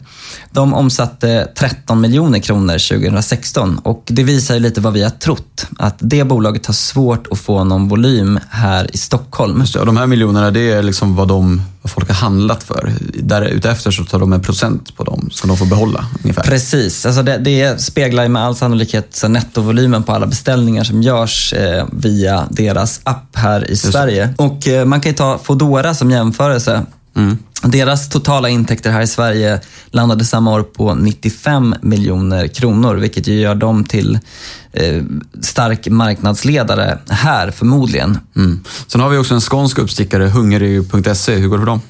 De 0.51 0.75
omsatte 0.75 1.49
13 1.55 2.01
miljoner 2.01 2.39
kronor 2.39 2.99
2016 2.99 3.79
och 3.79 4.03
det 4.07 4.23
visar 4.23 4.55
ju 4.55 4.61
lite 4.61 4.81
vad 4.81 4.93
vi 4.93 5.03
har 5.03 5.11
trott. 5.11 5.67
Att 5.79 5.97
det 5.99 6.25
bolaget 6.25 6.67
har 6.67 6.75
svårt 6.75 7.27
att 7.31 7.39
få 7.39 7.65
någon 7.65 7.89
volym 7.89 8.41
här 8.51 8.88
i 8.93 8.99
Stockholm. 8.99 9.61
Just 9.61 9.75
det, 9.75 9.81
och 9.81 9.87
de 9.87 9.97
här 9.97 10.07
miljonerna, 10.07 10.51
det 10.51 10.71
är 10.71 10.83
liksom 10.83 11.17
vad, 11.17 11.29
de, 11.29 11.63
vad 11.83 11.91
folk 11.91 12.09
har 12.09 12.15
handlat 12.15 12.63
för. 12.63 12.93
Där 13.15 13.43
utefter 13.43 13.91
så 13.91 14.05
tar 14.05 14.19
de 14.19 14.33
en 14.33 14.43
procent 14.43 14.97
på 14.97 15.05
dem 15.05 15.29
som 15.33 15.49
de 15.49 15.57
får 15.57 15.67
behålla 15.67 16.07
ungefär. 16.23 16.43
Precis, 16.43 17.07
alltså 17.07 17.23
det, 17.23 17.39
det 17.39 17.81
speglar 17.81 18.29
med 18.29 18.43
all 18.43 18.57
sannolikhet 18.57 19.09
så 19.11 19.29
nettovolymen 19.29 20.03
på 20.03 20.13
alla 20.13 20.27
beställningar 20.27 20.85
som 20.85 21.03
görs 21.03 21.53
eh, 21.53 21.87
via 21.93 22.49
deras 22.51 23.01
app 23.05 23.37
här 23.37 23.65
i 23.65 23.71
Just 23.71 23.93
Sverige. 23.93 24.27
Det. 24.27 24.45
Och 24.45 24.69
eh, 24.69 24.85
man 24.85 25.01
kan 25.01 25.13
ju 25.13 25.17
ta 25.17 25.39
Fodora 25.39 25.95
som 25.95 26.11
jämförelse. 26.11 26.87
Mm. 27.17 27.39
Deras 27.63 28.09
totala 28.09 28.49
intäkter 28.49 28.91
här 28.91 29.03
i 29.03 29.07
Sverige 29.07 29.61
landade 29.91 30.25
samma 30.25 30.53
år 30.55 30.63
på 30.63 30.95
95 30.95 31.75
miljoner 31.83 32.47
kronor, 32.49 32.95
vilket 32.95 33.27
ju 33.27 33.41
gör 33.41 33.55
dem 33.55 33.85
till 33.85 34.19
eh, 34.73 35.03
stark 35.43 35.89
marknadsledare 35.89 36.99
här 37.09 37.51
förmodligen. 37.51 38.19
Mm. 38.37 38.65
Sen 38.87 39.01
har 39.01 39.09
vi 39.09 39.19
också 39.19 39.35
en 39.35 39.41
skånsk 39.41 39.79
uppstickare, 39.79 40.25
Hungary.se. 40.25 41.35
Hur 41.35 41.49
går 41.49 41.57
det 41.57 41.61
för 41.61 41.67
dem? 41.67 41.81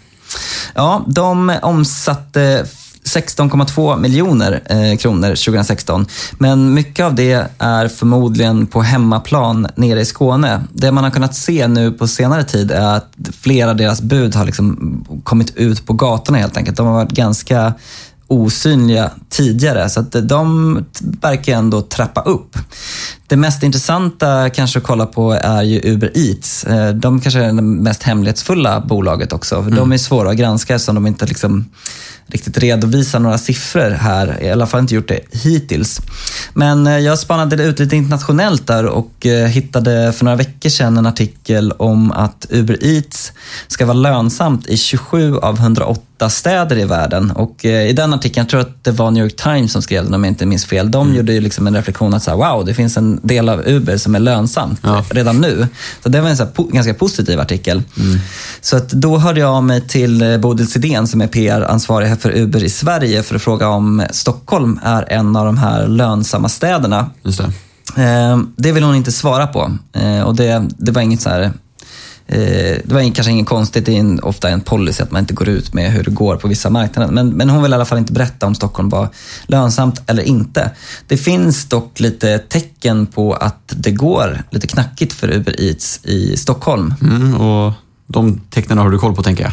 Ja, 0.74 1.04
de 1.06 1.58
omsatte 1.62 2.66
16,2 3.04 4.00
miljoner 4.00 4.62
eh, 4.66 4.98
kronor 4.98 5.28
2016. 5.28 6.06
Men 6.38 6.74
mycket 6.74 7.04
av 7.04 7.14
det 7.14 7.46
är 7.58 7.88
förmodligen 7.88 8.66
på 8.66 8.82
hemmaplan 8.82 9.66
nere 9.74 10.00
i 10.00 10.04
Skåne. 10.04 10.64
Det 10.72 10.92
man 10.92 11.04
har 11.04 11.10
kunnat 11.10 11.34
se 11.34 11.68
nu 11.68 11.92
på 11.92 12.08
senare 12.08 12.44
tid 12.44 12.70
är 12.70 12.96
att 12.96 13.12
flera 13.40 13.70
av 13.70 13.76
deras 13.76 14.00
bud 14.00 14.34
har 14.34 14.44
liksom 14.44 15.04
kommit 15.24 15.56
ut 15.56 15.86
på 15.86 15.92
gatorna 15.92 16.38
helt 16.38 16.56
enkelt. 16.56 16.76
De 16.76 16.86
har 16.86 16.94
varit 16.94 17.12
ganska 17.12 17.74
osynliga 18.28 19.10
tidigare. 19.28 19.90
Så 19.90 20.00
att 20.00 20.28
de 20.28 20.74
verkar 21.20 21.52
ändå 21.52 21.82
trappa 21.82 22.20
upp. 22.20 22.58
Det 23.26 23.36
mest 23.36 23.62
intressanta 23.62 24.50
kanske 24.50 24.78
att 24.78 24.84
kolla 24.84 25.06
på 25.06 25.32
är 25.32 25.62
ju 25.62 25.80
Uber 25.92 26.12
Eats. 26.14 26.64
Eh, 26.64 26.94
de 26.94 27.20
kanske 27.20 27.40
är 27.40 27.46
det 27.46 27.62
mest 27.62 28.02
hemlighetsfulla 28.02 28.80
bolaget 28.80 29.32
också. 29.32 29.56
Mm. 29.56 29.74
De 29.74 29.92
är 29.92 29.98
svåra 29.98 30.30
att 30.30 30.36
granska 30.36 30.74
eftersom 30.74 30.94
de 30.94 31.06
inte 31.06 31.26
liksom 31.26 31.64
riktigt 32.28 32.58
redovisa 32.58 33.18
några 33.18 33.38
siffror 33.38 33.90
här. 33.90 34.42
I 34.42 34.50
alla 34.50 34.66
fall 34.66 34.80
inte 34.80 34.94
gjort 34.94 35.08
det 35.08 35.20
hittills. 35.32 36.00
Men 36.54 36.86
eh, 36.86 36.98
jag 36.98 37.18
spanade 37.18 37.64
ut 37.64 37.78
lite 37.78 37.96
internationellt 37.96 38.66
där 38.66 38.86
och 38.86 39.26
eh, 39.26 39.46
hittade 39.46 40.12
för 40.12 40.24
några 40.24 40.36
veckor 40.36 40.68
sedan 40.68 40.96
en 40.96 41.06
artikel 41.06 41.72
om 41.72 42.12
att 42.12 42.46
Uber 42.50 42.84
Eats 42.84 43.32
ska 43.68 43.86
vara 43.86 43.94
lönsamt 43.94 44.66
i 44.66 44.76
27 44.76 45.36
av 45.36 45.58
108 45.58 46.30
städer 46.30 46.78
i 46.78 46.84
världen. 46.84 47.30
Och 47.30 47.64
eh, 47.64 47.88
i 47.88 47.92
den 47.92 48.14
artikeln, 48.14 48.44
jag 48.44 48.50
tror 48.50 48.60
att 48.60 48.84
det 48.84 48.90
var 48.90 49.10
New 49.10 49.24
York 49.24 49.36
Times 49.36 49.72
som 49.72 49.82
skrev 49.82 50.04
den 50.04 50.14
om 50.14 50.24
jag 50.24 50.30
inte 50.30 50.46
minns 50.46 50.66
fel. 50.66 50.90
De 50.90 51.06
mm. 51.06 51.16
gjorde 51.16 51.32
ju 51.32 51.40
liksom 51.40 51.66
en 51.66 51.74
reflektion 51.74 52.14
att 52.14 52.22
så 52.22 52.30
här, 52.30 52.38
wow, 52.38 52.64
det 52.64 52.74
finns 52.74 52.96
en 52.96 53.20
del 53.22 53.48
av 53.48 53.68
Uber 53.68 53.96
som 53.96 54.14
är 54.14 54.18
lönsamt 54.18 54.80
ja. 54.82 55.04
redan 55.10 55.40
nu. 55.40 55.66
Så 56.02 56.08
det 56.08 56.20
var 56.20 56.28
en 56.28 56.36
så 56.36 56.46
po 56.46 56.64
ganska 56.64 56.94
positiv 56.94 57.40
artikel. 57.40 57.82
Mm. 57.96 58.18
Så 58.60 58.76
att 58.76 58.88
då 58.88 59.18
hörde 59.18 59.40
jag 59.40 59.50
av 59.50 59.64
mig 59.64 59.80
till 59.80 60.38
Bodil 60.42 60.68
Sidén 60.70 61.06
som 61.06 61.20
är 61.20 61.26
PR-ansvarig 61.26 62.08
för 62.18 62.36
Uber 62.36 62.64
i 62.64 62.70
Sverige 62.70 63.22
för 63.22 63.34
att 63.34 63.42
fråga 63.42 63.68
om 63.68 64.06
Stockholm 64.10 64.80
är 64.82 65.12
en 65.12 65.36
av 65.36 65.46
de 65.46 65.58
här 65.58 65.86
lönsamma 65.86 66.48
städerna. 66.48 67.10
Just 67.22 67.38
det. 67.38 68.02
Eh, 68.02 68.38
det 68.56 68.72
vill 68.72 68.82
hon 68.82 68.94
inte 68.94 69.12
svara 69.12 69.46
på. 69.46 69.78
Och 70.24 70.36
det, 70.36 70.66
det 70.78 70.92
var 70.92 71.02
inget 71.02 71.20
så 71.20 71.30
här 71.30 71.52
Eh, 72.30 72.78
det 72.84 72.94
var 72.94 73.14
kanske 73.14 73.32
inget 73.32 73.46
konstigt, 73.46 73.86
det 73.86 73.98
är 73.98 74.24
ofta 74.24 74.48
en 74.48 74.60
policy 74.60 75.02
att 75.02 75.10
man 75.10 75.20
inte 75.20 75.34
går 75.34 75.48
ut 75.48 75.74
med 75.74 75.92
hur 75.92 76.02
det 76.02 76.10
går 76.10 76.36
på 76.36 76.48
vissa 76.48 76.70
marknader. 76.70 77.12
Men, 77.12 77.28
men 77.28 77.50
hon 77.50 77.62
vill 77.62 77.72
i 77.72 77.74
alla 77.74 77.84
fall 77.84 77.98
inte 77.98 78.12
berätta 78.12 78.46
om 78.46 78.54
Stockholm 78.54 78.88
var 78.88 79.08
lönsamt 79.46 80.02
eller 80.06 80.22
inte. 80.22 80.70
Det 81.06 81.16
finns 81.16 81.68
dock 81.68 82.00
lite 82.00 82.38
tecken 82.38 83.06
på 83.06 83.34
att 83.34 83.72
det 83.76 83.90
går 83.90 84.42
lite 84.50 84.66
knackigt 84.66 85.12
för 85.12 85.30
Uber 85.30 85.60
Eats 85.60 86.00
i 86.02 86.36
Stockholm. 86.36 86.94
Mm, 87.02 87.34
och 87.34 87.72
de 88.06 88.40
tecknen 88.50 88.78
har 88.78 88.90
du 88.90 88.98
koll 88.98 89.14
på 89.14 89.22
tänker 89.22 89.44
jag? 89.44 89.52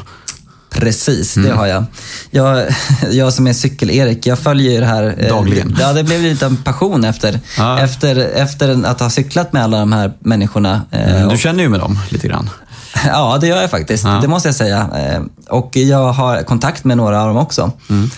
Precis, 0.76 1.38
mm. 1.38 1.50
det 1.50 1.56
har 1.56 1.66
jag. 1.66 1.86
jag. 2.32 2.66
Jag 3.12 3.34
som 3.34 3.48
är 3.48 3.54
cykel-Erik, 3.54 4.28
jag 4.28 4.40
följer 4.40 4.72
ju 4.72 4.80
det 4.80 4.86
här. 4.86 5.16
Eh, 5.18 5.30
Dagligen. 5.30 5.78
Ja, 5.80 5.94
det 5.94 6.04
blev 6.04 6.22
lite 6.22 6.46
en 6.46 6.58
passion 6.58 7.04
efter, 7.06 7.40
ah. 7.60 7.80
efter, 7.80 8.16
efter 8.16 8.86
att 8.86 9.00
ha 9.00 9.10
cyklat 9.10 9.54
med 9.54 9.64
alla 9.64 9.80
de 9.80 9.94
här 9.94 10.14
människorna. 10.20 10.82
Eh, 10.92 11.16
mm, 11.16 11.30
du 11.30 11.38
känner 11.38 11.64
ju 11.64 11.70
med 11.70 11.80
dem 11.80 12.00
lite 12.10 12.28
grann. 12.28 12.50
Ja, 13.06 13.38
det 13.42 13.48
gör 13.48 13.62
jag 13.62 13.72
faktiskt. 13.72 14.04
Ja. 14.04 14.20
Det 14.22 14.28
måste 14.28 14.48
jag 14.48 14.56
säga. 14.56 14.90
Eh, 14.98 15.22
och 15.50 15.76
jag 15.76 16.14
har 16.14 16.44
kontakt 16.44 16.84
med 16.84 16.98
några 16.98 17.22
av 17.22 17.28
dem 17.28 17.38
också. 17.38 17.72
Mm. 17.90 18.10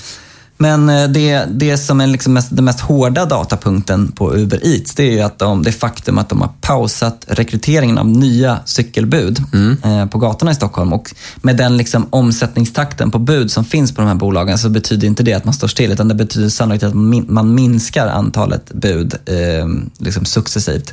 Men 0.57 0.89
eh, 0.89 1.07
det, 1.07 1.45
det 1.49 1.77
som 1.77 2.01
är 2.01 2.07
liksom 2.07 2.33
mest, 2.33 2.55
den 2.55 2.65
mest 2.65 2.79
hårda 2.79 3.25
datapunkten 3.25 4.11
på 4.11 4.35
Uber 4.35 4.59
Eats, 4.67 4.95
det 4.95 5.03
är 5.03 5.11
ju 5.11 5.21
att 5.21 5.39
de, 5.39 5.63
det 5.63 5.71
faktum 5.71 6.17
att 6.17 6.29
de 6.29 6.41
har 6.41 6.49
pausat 6.61 7.25
rekryteringen 7.27 7.97
av 7.97 8.07
nya 8.07 8.59
cykelbud 8.65 9.43
mm. 9.53 9.77
eh, 9.83 10.05
på 10.05 10.17
gatorna 10.17 10.51
i 10.51 10.55
Stockholm. 10.55 10.93
Och 10.93 11.13
med 11.41 11.57
den 11.57 11.77
liksom 11.77 12.07
omsättningstakten 12.09 13.11
på 13.11 13.19
bud 13.19 13.51
som 13.51 13.65
finns 13.65 13.91
på 13.91 14.01
de 14.01 14.07
här 14.07 14.15
bolagen 14.15 14.57
så 14.57 14.69
betyder 14.69 15.07
inte 15.07 15.23
det 15.23 15.33
att 15.33 15.45
man 15.45 15.53
står 15.53 15.67
still, 15.67 15.91
utan 15.91 16.07
det 16.07 16.15
betyder 16.15 16.49
sannolikt 16.49 16.83
att 16.83 16.93
man 17.27 17.55
minskar 17.55 18.07
antalet 18.07 18.73
bud 18.73 19.13
eh, 19.25 19.67
liksom 19.97 20.25
successivt. 20.25 20.91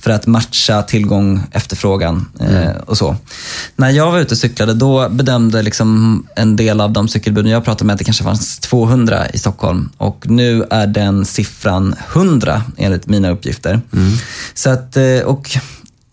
För 0.00 0.10
att 0.10 0.26
matcha 0.26 0.82
tillgång, 0.82 1.42
efterfrågan 1.52 2.26
eh, 2.40 2.56
mm. 2.56 2.76
och 2.86 2.98
så. 2.98 3.16
När 3.76 3.90
jag 3.90 4.12
var 4.12 4.18
ute 4.18 4.34
och 4.34 4.38
cyklade, 4.38 4.74
då 4.74 5.08
bedömde 5.08 5.62
liksom 5.62 6.22
en 6.36 6.56
del 6.56 6.80
av 6.80 6.92
de 6.92 7.08
cykelbuden 7.08 7.52
jag 7.52 7.64
pratade 7.64 7.84
med 7.84 7.94
att 7.94 7.98
det 7.98 8.04
kanske 8.04 8.24
fanns 8.24 8.58
200 8.58 9.05
200 9.06 9.28
i 9.30 9.38
Stockholm 9.38 9.88
och 9.96 10.26
nu 10.28 10.64
är 10.70 10.86
den 10.86 11.24
siffran 11.24 11.94
100 12.12 12.62
enligt 12.76 13.06
mina 13.06 13.30
uppgifter. 13.30 13.80
Mm. 13.92 14.12
Så 14.54 14.70
att, 14.70 14.96
eh, 14.96 15.20
och 15.24 15.50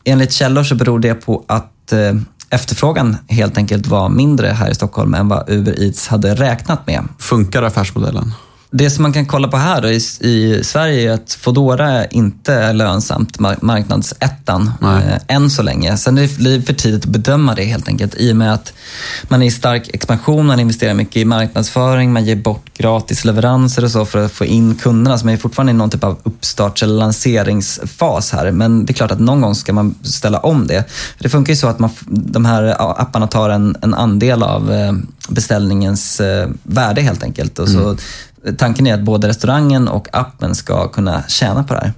enligt 0.04 0.32
källor 0.32 0.64
så 0.64 0.76
beror 0.76 1.00
det 1.00 1.14
på 1.14 1.44
att 1.48 1.94
eh, 1.94 2.14
efterfrågan 2.50 3.18
helt 3.28 3.58
enkelt 3.58 3.88
var 3.88 4.10
mindre 4.10 4.48
här 4.48 4.72
i 4.72 4.76
Stockholm 4.76 5.14
än 5.14 5.28
vad 5.28 5.50
Uber 5.50 5.84
Eats 5.84 6.08
hade 6.08 6.36
räknat 6.36 6.88
med. 6.88 7.04
Funkar 7.20 7.64
affärsmodellen? 7.64 8.34
Det 8.76 8.90
som 8.90 9.02
man 9.02 9.14
kan 9.14 9.26
kolla 9.26 9.48
på 9.48 9.58
här 9.58 9.82
då, 9.82 9.90
i, 9.90 10.02
i 10.20 10.64
Sverige 10.64 11.10
är 11.10 11.14
att 11.14 11.34
Foodora 11.34 12.06
inte 12.06 12.54
är 12.54 12.74
lönsamt, 12.74 13.40
marknadsettan, 13.62 14.72
eh, 14.82 15.36
än 15.36 15.50
så 15.50 15.62
länge. 15.62 15.98
Sen 15.98 16.18
är 16.18 16.22
det 16.22 16.62
för 16.62 16.74
tidigt 16.74 17.04
att 17.04 17.10
bedöma 17.10 17.56
det 17.56 17.64
helt 17.64 17.88
enkelt 17.88 18.16
i 18.18 18.32
och 18.32 18.36
med 18.36 18.54
att 18.54 18.74
man 19.24 19.42
är 19.42 19.48
i 19.48 19.52
stark 19.52 19.90
expansion, 19.94 20.46
man 20.46 20.60
investerar 20.60 20.94
mycket 20.94 21.18
i 21.18 21.26
marknadsföring, 21.26 22.14
man 22.14 22.26
ger 22.26 22.36
bort 22.36 22.78
gratis 22.78 23.26
leveranser 23.26 23.84
och 23.84 23.92
så 23.92 24.06
för 24.06 24.26
att 24.26 24.32
få 24.32 24.46
in 24.46 24.76
kunderna. 24.76 25.18
Så 25.18 25.26
man 25.26 25.34
är 25.34 25.38
fortfarande 25.38 25.72
i 25.72 25.76
någon 25.76 25.90
typ 25.90 26.04
av 26.04 26.18
uppstarts 26.24 26.84
eller 26.84 26.94
lanseringsfas 26.94 28.32
här. 28.32 28.52
Men 28.52 28.86
det 28.86 28.92
är 28.92 28.94
klart 28.94 29.12
att 29.12 29.20
någon 29.20 29.42
gång 29.42 29.56
ska 29.56 29.74
man 29.74 29.96
ställa 30.04 30.40
om 30.40 30.68
det. 30.68 30.90
För 31.18 31.24
det 31.24 31.30
funkar 31.30 31.54
ju 31.54 31.58
så 31.58 31.68
att 31.68 31.80
man, 31.80 31.90
de 32.08 32.46
här 32.46 32.76
apparna 33.02 33.28
tar 33.28 33.50
en, 33.50 33.76
en 33.82 33.94
andel 33.94 34.44
av 34.44 34.72
eh, 34.74 34.94
beställningens 35.30 36.20
eh, 36.20 36.50
värde 36.64 37.02
helt 37.02 37.24
enkelt. 37.24 37.60
Och 37.60 37.70
så 37.70 37.84
mm 37.84 37.98
tanken 38.58 38.88
är 38.88 38.94
att 38.94 39.02
både 39.02 39.28
restaurangen 39.28 39.88
och 39.88 40.08
appen 40.12 40.56
ska 40.56 40.88
kunna 40.88 41.24
tjäna 41.28 41.64
på 41.64 41.74
det 41.74 41.80
här. 41.80 41.94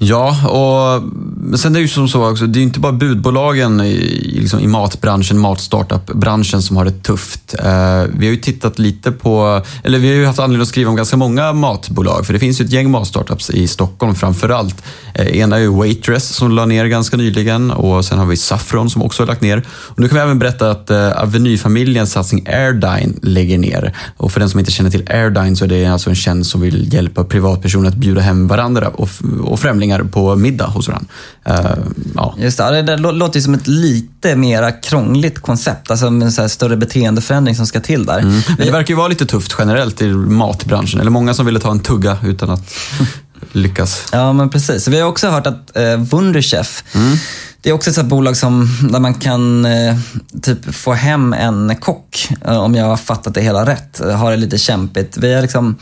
Ja, 0.00 0.28
och 0.48 1.58
sen 1.58 1.72
är 1.72 1.78
det 1.78 1.82
ju 1.82 1.88
som 1.88 2.08
så 2.08 2.30
också, 2.30 2.46
det 2.46 2.58
är 2.58 2.62
inte 2.62 2.80
bara 2.80 2.92
budbolagen 2.92 3.80
i, 3.80 4.38
liksom 4.40 4.60
i 4.60 4.66
matbranschen, 4.66 5.38
matstartup-branschen 5.38 6.62
som 6.62 6.76
har 6.76 6.84
det 6.84 7.02
tufft. 7.02 7.54
Eh, 7.58 8.02
vi 8.18 8.26
har 8.26 8.32
ju 8.32 8.36
tittat 8.36 8.78
lite 8.78 9.12
på, 9.12 9.62
eller 9.82 9.98
vi 9.98 10.08
har 10.08 10.14
ju 10.14 10.26
haft 10.26 10.38
anledning 10.38 10.62
att 10.62 10.68
skriva 10.68 10.90
om 10.90 10.96
ganska 10.96 11.16
många 11.16 11.52
matbolag, 11.52 12.26
för 12.26 12.32
det 12.32 12.38
finns 12.38 12.60
ju 12.60 12.64
ett 12.64 12.72
gäng 12.72 12.90
matstartups 12.90 13.50
i 13.50 13.68
Stockholm 13.68 14.14
framför 14.14 14.48
allt. 14.48 14.82
Eh, 15.14 15.38
ena 15.38 15.56
är 15.56 15.60
ju 15.60 15.68
Waitress 15.68 16.28
som 16.28 16.50
la 16.50 16.66
ner 16.66 16.86
ganska 16.86 17.16
nyligen 17.16 17.70
och 17.70 18.04
sen 18.04 18.18
har 18.18 18.26
vi 18.26 18.36
Saffron 18.36 18.90
som 18.90 19.02
också 19.02 19.22
har 19.22 19.26
lagt 19.26 19.42
ner. 19.42 19.62
Och 19.68 20.00
nu 20.00 20.08
kan 20.08 20.16
vi 20.16 20.22
även 20.22 20.38
berätta 20.38 20.70
att 20.70 20.90
eh, 20.90 21.22
Avenyfamiljens 21.22 22.12
satsning 22.12 22.46
Airdyne 22.48 23.12
lägger 23.22 23.58
ner. 23.58 23.94
Och 24.16 24.32
för 24.32 24.40
den 24.40 24.50
som 24.50 24.60
inte 24.60 24.72
känner 24.72 24.90
till 24.90 25.08
Airdyne 25.10 25.56
så 25.56 25.64
är 25.64 25.68
det 25.68 25.86
alltså 25.86 26.10
en 26.10 26.16
tjänst 26.16 26.50
som 26.50 26.60
vill 26.60 26.94
hjälpa 26.94 27.24
privatpersoner 27.24 27.88
att 27.88 27.94
bjuda 27.96 28.20
hem 28.20 28.48
varandra 28.48 28.88
och, 28.88 29.10
och 29.42 29.60
främlingar 29.60 29.87
främlingar 29.88 30.04
på 30.12 30.36
middag 30.36 30.66
hos 30.66 30.88
varandra. 30.88 31.08
Uh, 31.48 31.84
ja. 32.14 32.34
Just 32.38 32.58
det, 32.58 32.82
det 32.82 32.96
låter 32.96 33.36
ju 33.36 33.42
som 33.42 33.54
ett 33.54 33.66
lite 33.66 34.36
mera 34.36 34.72
krångligt 34.72 35.40
koncept, 35.40 35.90
alltså 35.90 36.06
en 36.06 36.32
så 36.32 36.48
större 36.48 36.76
beteendeförändring 36.76 37.56
som 37.56 37.66
ska 37.66 37.80
till 37.80 38.06
där. 38.06 38.18
Mm. 38.18 38.40
Men 38.48 38.66
det 38.66 38.70
verkar 38.70 38.94
ju 38.94 38.96
vara 38.96 39.08
lite 39.08 39.26
tufft 39.26 39.54
generellt 39.58 40.02
i 40.02 40.08
matbranschen, 40.08 41.00
eller 41.00 41.10
många 41.10 41.34
som 41.34 41.46
ville 41.46 41.60
ta 41.60 41.70
en 41.70 41.80
tugga 41.80 42.18
utan 42.24 42.50
att 42.50 42.74
lyckas. 43.52 44.08
Ja, 44.12 44.32
men 44.32 44.50
precis. 44.50 44.88
Vi 44.88 45.00
har 45.00 45.08
också 45.08 45.28
hört 45.28 45.46
att 45.46 45.76
eh, 45.76 45.96
Wunderchef, 45.96 46.84
mm. 46.94 47.16
det 47.62 47.70
är 47.70 47.72
också 47.72 47.90
ett 47.90 47.96
sånt 47.96 48.08
bolag 48.08 48.36
som, 48.36 48.68
där 48.92 49.00
man 49.00 49.14
kan 49.14 49.64
eh, 49.64 49.96
typ 50.42 50.74
få 50.74 50.92
hem 50.92 51.32
en 51.32 51.76
kock, 51.76 52.28
eh, 52.44 52.58
om 52.58 52.74
jag 52.74 52.86
har 52.86 52.96
fattat 52.96 53.34
det 53.34 53.40
hela 53.40 53.66
rätt. 53.66 54.00
Har 54.00 54.30
det 54.30 54.36
lite 54.36 54.58
kämpigt. 54.58 55.16
Vi 55.16 55.34
har 55.34 55.42
liksom 55.42 55.76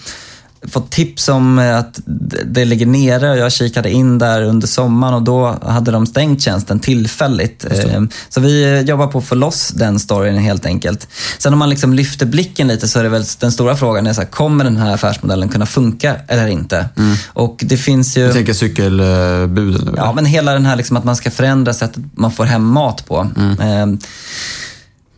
fått 0.71 0.91
tips 0.91 1.29
om 1.29 1.59
att 1.59 2.01
det 2.45 2.65
ligger 2.65 2.87
nere 2.87 3.31
och 3.31 3.39
jag 3.39 3.53
kikade 3.53 3.91
in 3.91 4.19
där 4.19 4.43
under 4.43 4.67
sommaren 4.67 5.15
och 5.15 5.23
då 5.23 5.57
hade 5.63 5.91
de 5.91 6.07
stängt 6.07 6.43
tjänsten 6.43 6.81
tillfälligt. 6.81 7.65
Ehm, 7.65 8.09
så 8.29 8.41
vi 8.41 8.81
jobbar 8.81 9.07
på 9.07 9.19
att 9.19 9.27
få 9.27 9.35
loss 9.35 9.69
den 9.69 9.99
storyn 9.99 10.39
helt 10.39 10.67
enkelt. 10.67 11.09
Sen 11.39 11.53
om 11.53 11.59
man 11.59 11.71
liksom 11.71 11.93
lyfter 11.93 12.27
blicken 12.27 12.69
lite 12.69 12.89
så 12.89 12.99
är 12.99 13.03
det 13.03 13.09
väl 13.09 13.25
den 13.39 13.53
stora 13.53 13.77
frågan, 13.77 14.07
är 14.07 14.13
så 14.13 14.21
här, 14.21 14.29
kommer 14.29 14.65
den 14.65 14.77
här 14.77 14.95
affärsmodellen 14.95 15.49
kunna 15.49 15.67
funka 15.67 16.17
eller 16.29 16.47
inte? 16.47 16.89
Mm. 16.97 17.17
Och 17.27 17.65
det 17.67 17.77
finns 17.77 18.17
ju... 18.17 18.27
Du 18.27 18.33
tänker 18.33 18.53
cykelbuden? 18.53 19.95
Ja, 19.97 20.13
men 20.13 20.25
hela 20.25 20.53
den 20.53 20.67
här 20.67 20.77
liksom 20.77 20.97
att 20.97 21.05
man 21.05 21.17
ska 21.17 21.31
förändra 21.31 21.75
sättet 21.75 22.03
man 22.15 22.33
får 22.33 22.45
hem 22.45 22.65
mat 22.65 23.07
på. 23.07 23.31
Mm. 23.37 23.99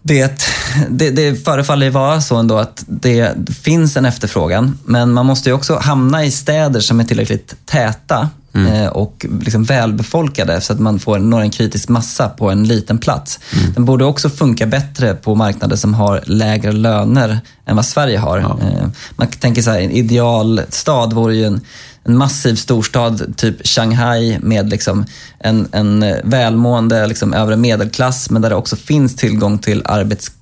Det, 0.09 0.43
det, 0.89 1.11
det 1.11 1.45
förefaller 1.45 1.91
vara 1.91 2.21
så 2.21 2.37
ändå 2.37 2.59
att 2.59 2.85
det 2.87 3.35
finns 3.63 3.97
en 3.97 4.05
efterfrågan, 4.05 4.79
men 4.85 5.13
man 5.13 5.27
måste 5.27 5.49
ju 5.49 5.55
också 5.55 5.77
hamna 5.77 6.25
i 6.25 6.31
städer 6.31 6.81
som 6.81 7.01
är 7.01 7.05
tillräckligt 7.05 7.55
täta 7.67 8.29
mm. 8.55 8.73
Eh, 8.73 8.89
och 8.89 9.27
liksom 9.43 9.65
välbefolkade 9.65 10.61
så 10.61 10.73
att 10.73 10.81
man 10.81 10.99
får 10.99 11.19
når 11.19 11.41
en 11.41 11.51
kritisk 11.51 11.89
massa 11.89 12.29
på 12.29 12.51
en 12.51 12.65
liten 12.65 12.99
plats. 12.99 13.41
Mm. 13.59 13.73
Den 13.73 13.85
borde 13.85 14.05
också 14.05 14.31
funka 14.31 14.67
bättre 14.67 15.15
på 15.15 15.35
marknader 15.35 15.77
som 15.77 15.95
har 15.95 16.23
lägre 16.27 16.73
löner 16.73 17.41
än 17.67 17.77
vad 17.77 17.87
Sverige 17.87 18.19
har. 18.19 18.39
Ja. 18.39 18.59
Eh, 18.63 18.89
man 19.17 19.29
tänker 19.29 19.63
så 19.63 19.71
här, 19.71 19.81
en 19.81 19.91
idealstad 19.91 21.07
vore 21.07 21.37
ju 21.37 21.45
en 21.45 21.61
en 22.05 22.17
massiv 22.17 22.55
storstad, 22.55 23.37
typ 23.37 23.67
Shanghai, 23.67 24.39
med 24.43 24.71
liksom 24.71 25.05
en, 25.39 25.69
en 25.73 26.05
välmående 26.25 27.07
liksom 27.07 27.35
övre 27.35 27.57
medelklass, 27.57 28.31
men 28.31 28.43
där 28.43 28.51
det 28.51 28.57
också 28.57 28.77
finns 28.77 29.17
tillgång 29.17 29.59
till 29.59 29.83
arbetskraft 29.85 30.38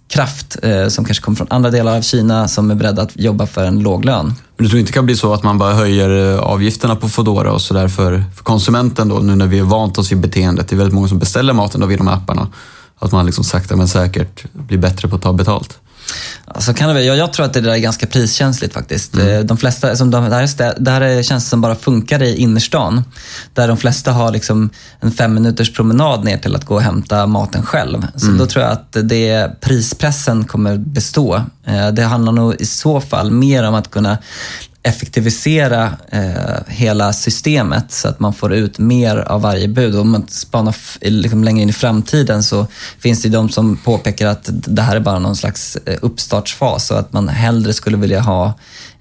eh, 0.63 0.89
som 0.89 1.05
kanske 1.05 1.25
kommer 1.25 1.37
från 1.37 1.47
andra 1.51 1.71
delar 1.71 1.97
av 1.97 2.03
Kina 2.03 2.49
som 2.49 2.71
är 2.71 2.75
beredda 2.75 3.03
att 3.03 3.17
jobba 3.17 3.47
för 3.47 3.65
en 3.65 3.81
låg 3.81 4.05
lön. 4.05 4.27
Men 4.27 4.65
du 4.65 4.69
tror 4.69 4.81
inte 4.81 4.93
det 4.93 4.95
kan 4.95 5.07
bli 5.07 5.17
så 5.17 5.33
att 5.35 5.43
man 5.43 5.59
bara 5.59 5.75
höjer 5.75 6.35
eh, 6.35 6.39
avgifterna 6.39 6.97
på 6.97 7.09
Foodora 7.09 7.53
och 7.53 7.63
sådär 7.63 7.89
för, 7.89 8.25
för 8.37 8.45
konsumenten 8.45 9.09
då, 9.09 9.19
nu 9.19 9.35
när 9.35 9.47
vi 9.47 9.59
är 9.59 9.63
vant 9.63 9.99
oss 9.99 10.13
vid 10.13 10.19
beteendet? 10.19 10.69
Det 10.69 10.75
är 10.75 10.79
väldigt 10.79 10.95
många 10.95 11.09
som 11.09 11.19
beställer 11.19 11.53
maten 11.53 11.81
då 11.81 11.87
vid 11.87 11.99
de 11.99 12.07
här 12.07 12.15
apparna. 12.15 12.49
Att 12.99 13.13
man 13.13 13.27
liksom 13.27 13.45
sakta 13.45 13.77
men 13.77 13.89
säkert 13.89 14.53
blir 14.53 14.79
bättre 14.79 15.09
på 15.09 15.17
att 15.17 15.23
ta 15.23 15.33
betalt. 15.33 15.79
Ja, 16.55 16.61
så 16.61 16.75
kan 16.75 16.95
det. 16.95 17.03
Jag, 17.03 17.17
jag 17.17 17.33
tror 17.33 17.47
att 17.47 17.53
det 17.53 17.61
där 17.61 17.71
är 17.73 17.77
ganska 17.79 18.07
priskänsligt 18.07 18.75
faktiskt. 18.75 19.15
Mm. 19.15 19.29
Eh, 19.29 19.41
De 19.41 19.57
flesta, 19.57 19.97
som 19.97 20.11
de, 20.11 20.25
det 20.25 20.35
här, 20.35 20.43
är 20.43 20.47
stä- 20.47 20.75
det 20.79 20.91
här 20.91 21.01
är 21.01 21.23
tjänster 21.23 21.49
som 21.51 21.61
bara 21.61 21.75
funkar 21.75 22.23
i 22.23 22.37
innerstan. 22.37 23.05
Där 23.55 23.69
de 23.69 23.77
flesta 23.77 24.13
har 24.13 24.31
liksom 24.33 24.71
en 25.01 25.13
fem 25.13 25.35
minuters 25.35 25.73
promenad 25.73 26.25
ner 26.25 26.39
till 26.39 26.55
att 26.57 26.65
gå 26.65 26.75
och 26.75 26.83
hämta 26.83 27.27
maten 27.27 27.63
själv. 27.63 28.07
Så 28.17 28.27
Mm. 28.27 28.39
då 28.39 28.47
tror 28.47 28.65
jag 28.65 28.73
att 28.73 28.97
det, 29.03 29.61
prispressen 29.61 30.45
kommer 30.45 30.77
bestå. 30.77 31.43
Eh, 31.67 31.89
Det 31.89 32.03
handlar 32.03 32.33
nog 32.33 32.55
i 32.59 32.67
så 32.67 33.01
fall 33.01 33.31
mer 33.31 33.63
om 33.69 33.75
att 33.75 33.91
kunna 33.91 34.19
effektivisera 34.87 35.97
eh, 36.11 36.63
hela 36.67 37.13
systemet 37.13 37.93
så 37.93 38.09
att 38.09 38.21
man 38.21 38.35
får 38.35 38.55
ut 38.55 38.79
mer 38.79 39.17
av 39.17 39.41
varje 39.41 39.69
bud. 39.69 39.95
Och 39.95 40.01
om 40.01 40.11
man 40.11 40.27
spanar 40.29 40.71
f- 40.71 40.99
liksom 41.01 41.45
längre 41.45 41.63
in 41.63 41.69
i 41.71 41.73
framtiden 41.73 42.43
så 42.43 42.67
finns 42.99 43.23
det 43.23 43.29
de 43.29 43.49
som 43.49 43.77
påpekar 43.77 44.27
att 44.29 44.49
det 44.51 44.83
här 44.83 44.97
är 44.97 45.01
bara 45.01 45.19
någon 45.19 45.37
slags 45.37 45.77
eh, 45.77 45.99
uppstartsfas 46.03 46.91
och 46.91 46.99
att 46.99 47.13
man 47.13 47.29
hellre 47.29 47.73
skulle 47.73 47.97
vilja 47.97 48.21
ha 48.21 48.55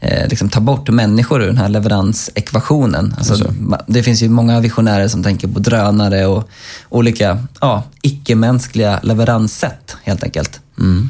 eh, 0.05 0.27
liksom 0.27 0.49
ta 0.49 0.59
bort 0.59 0.89
människor 0.89 1.41
ur 1.43 1.47
den 1.47 1.57
här 1.57 1.69
leveransekvationen. 1.69 3.15
Alltså, 3.17 3.33
ma- 3.33 3.83
det 3.87 4.03
finns 4.03 4.21
ju 4.23 4.29
många 4.29 4.59
visionärer 4.59 5.07
som 5.07 5.23
tänker 5.23 5.47
på 5.47 5.59
drönare 5.59 6.25
och 6.25 6.49
olika 6.89 7.37
ja, 7.61 7.83
icke-mänskliga 8.01 8.99
leveranssätt 9.03 9.95
helt 10.03 10.23
enkelt. 10.23 10.59
Mm. 10.79 11.09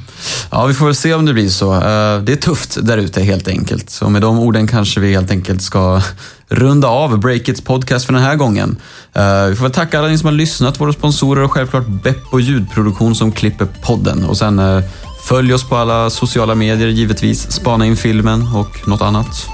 Ja, 0.52 0.66
vi 0.66 0.74
får 0.74 0.86
väl 0.86 0.96
se 0.96 1.14
om 1.14 1.26
det 1.26 1.34
blir 1.34 1.50
så. 1.50 1.74
Eh, 1.74 2.22
Det 2.24 2.32
är 2.32 2.36
tufft 2.36 2.78
där 2.82 2.98
ute 2.98 3.22
helt 3.22 3.48
enkelt. 3.48 3.90
Så 3.90 4.10
med 4.10 4.22
de 4.22 4.40
orden 4.40 4.68
kanske 4.68 5.00
vi 5.00 5.14
helt 5.14 5.32
enkelt 5.32 5.62
ska 5.62 6.02
runda 6.50 6.88
av 6.88 7.20
Breakits 7.20 7.62
podcast 7.62 8.06
för 8.06 8.14
den 8.14 8.22
här 8.22 8.36
gången. 8.36 8.78
Eh, 9.14 9.46
Vi 9.46 9.56
får 9.56 9.64
väl 9.64 9.72
tacka 9.72 10.00
alla 10.00 10.08
ni 10.08 10.18
som 10.18 10.26
har 10.26 10.34
lyssnat, 10.34 10.80
våra 10.80 10.94
sponsorer 10.94 11.44
och 11.44 11.52
självklart 11.52 11.88
Beppo 11.88 12.40
ljudproduktion 12.40 13.16
som 13.16 13.32
klipper 13.32 13.68
podden. 13.82 14.26
Och 14.26 14.38
sen 14.38 14.60
eh, 14.60 14.84
följ 15.26 15.54
oss 15.54 15.64
på 15.64 15.76
alla 15.76 16.10
sociala 16.10 16.56
medier 16.56 16.88
givetvis. 16.88 17.52
Spana 17.52 17.86
in 17.86 17.98
filmen 17.98 18.48
och 18.56 18.88
något 18.88 19.02
annat. 19.02 19.48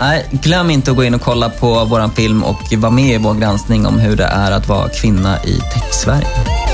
Nej, 0.00 0.28
glöm 0.30 0.70
inte 0.70 0.90
att 0.90 0.96
gå 0.96 1.04
in 1.04 1.14
och 1.14 1.20
kolla 1.20 1.48
på 1.48 1.84
våran 1.84 2.10
film 2.10 2.42
och 2.44 2.60
vara 2.76 2.92
med 2.92 3.14
i 3.14 3.18
vår 3.18 3.34
granskning 3.34 3.86
om 3.86 3.98
hur 3.98 4.16
det 4.16 4.24
är 4.24 4.52
att 4.52 4.68
vara 4.68 4.88
kvinna 4.88 5.44
i 5.44 5.60
tech-Sverige. 5.74 6.65